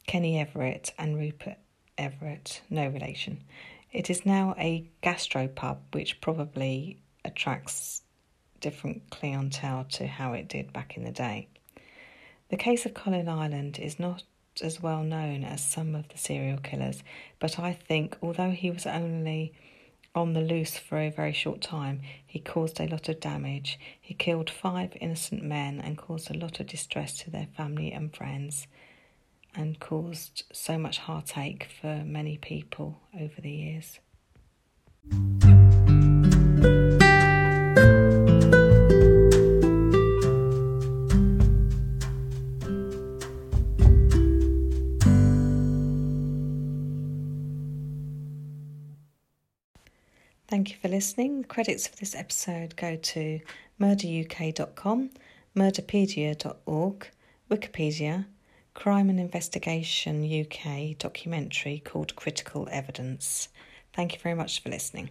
Kenny 0.06 0.38
Everett, 0.38 0.92
and 0.98 1.16
Rupert 1.16 1.56
Everett, 1.98 2.62
no 2.70 2.88
relation. 2.88 3.42
It 3.92 4.10
is 4.10 4.26
now 4.26 4.54
a 4.58 4.88
gastropub, 5.02 5.78
which 5.92 6.20
probably 6.20 6.98
attracts 7.24 8.02
different 8.60 9.08
clientele 9.10 9.84
to 9.90 10.06
how 10.06 10.32
it 10.32 10.48
did 10.48 10.72
back 10.72 10.96
in 10.96 11.04
the 11.04 11.12
day. 11.12 11.48
The 12.48 12.56
case 12.56 12.86
of 12.86 12.94
Colin 12.94 13.28
Ireland 13.28 13.78
is 13.78 13.98
not 13.98 14.22
as 14.62 14.82
well 14.82 15.02
known 15.02 15.44
as 15.44 15.64
some 15.64 15.94
of 15.94 16.08
the 16.08 16.18
serial 16.18 16.58
killers, 16.58 17.02
but 17.38 17.58
I 17.58 17.72
think 17.72 18.16
although 18.22 18.50
he 18.50 18.70
was 18.70 18.86
only 18.86 19.52
on 20.14 20.32
the 20.32 20.40
loose 20.40 20.78
for 20.78 20.98
a 20.98 21.10
very 21.10 21.32
short 21.32 21.60
time, 21.60 22.00
he 22.24 22.38
caused 22.38 22.80
a 22.80 22.86
lot 22.86 23.08
of 23.08 23.20
damage. 23.20 23.78
He 24.00 24.14
killed 24.14 24.48
five 24.48 24.96
innocent 25.00 25.42
men 25.42 25.80
and 25.80 25.98
caused 25.98 26.30
a 26.30 26.38
lot 26.38 26.60
of 26.60 26.66
distress 26.66 27.18
to 27.18 27.30
their 27.30 27.48
family 27.56 27.92
and 27.92 28.14
friends, 28.14 28.66
and 29.54 29.78
caused 29.80 30.44
so 30.52 30.78
much 30.78 30.98
heartache 30.98 31.68
for 31.80 32.02
many 32.04 32.38
people 32.38 33.00
over 33.18 33.40
the 33.40 33.50
years. 33.50 34.00
Thank 50.46 50.70
you 50.70 50.76
for 50.76 50.88
listening. 50.88 51.42
The 51.42 51.48
credits 51.48 51.88
for 51.88 51.96
this 51.96 52.14
episode 52.14 52.76
go 52.76 52.94
to 52.94 53.40
murderuk.com, 53.80 55.10
murderpedia.org, 55.56 57.08
Wikipedia, 57.50 58.26
Crime 58.74 59.08
and 59.08 59.20
Investigation 59.20 60.24
UK 60.24 60.98
documentary 60.98 61.80
called 61.84 62.16
Critical 62.16 62.68
Evidence. 62.70 63.48
Thank 63.94 64.12
you 64.14 64.18
very 64.18 64.34
much 64.34 64.62
for 64.62 64.68
listening. 64.68 65.10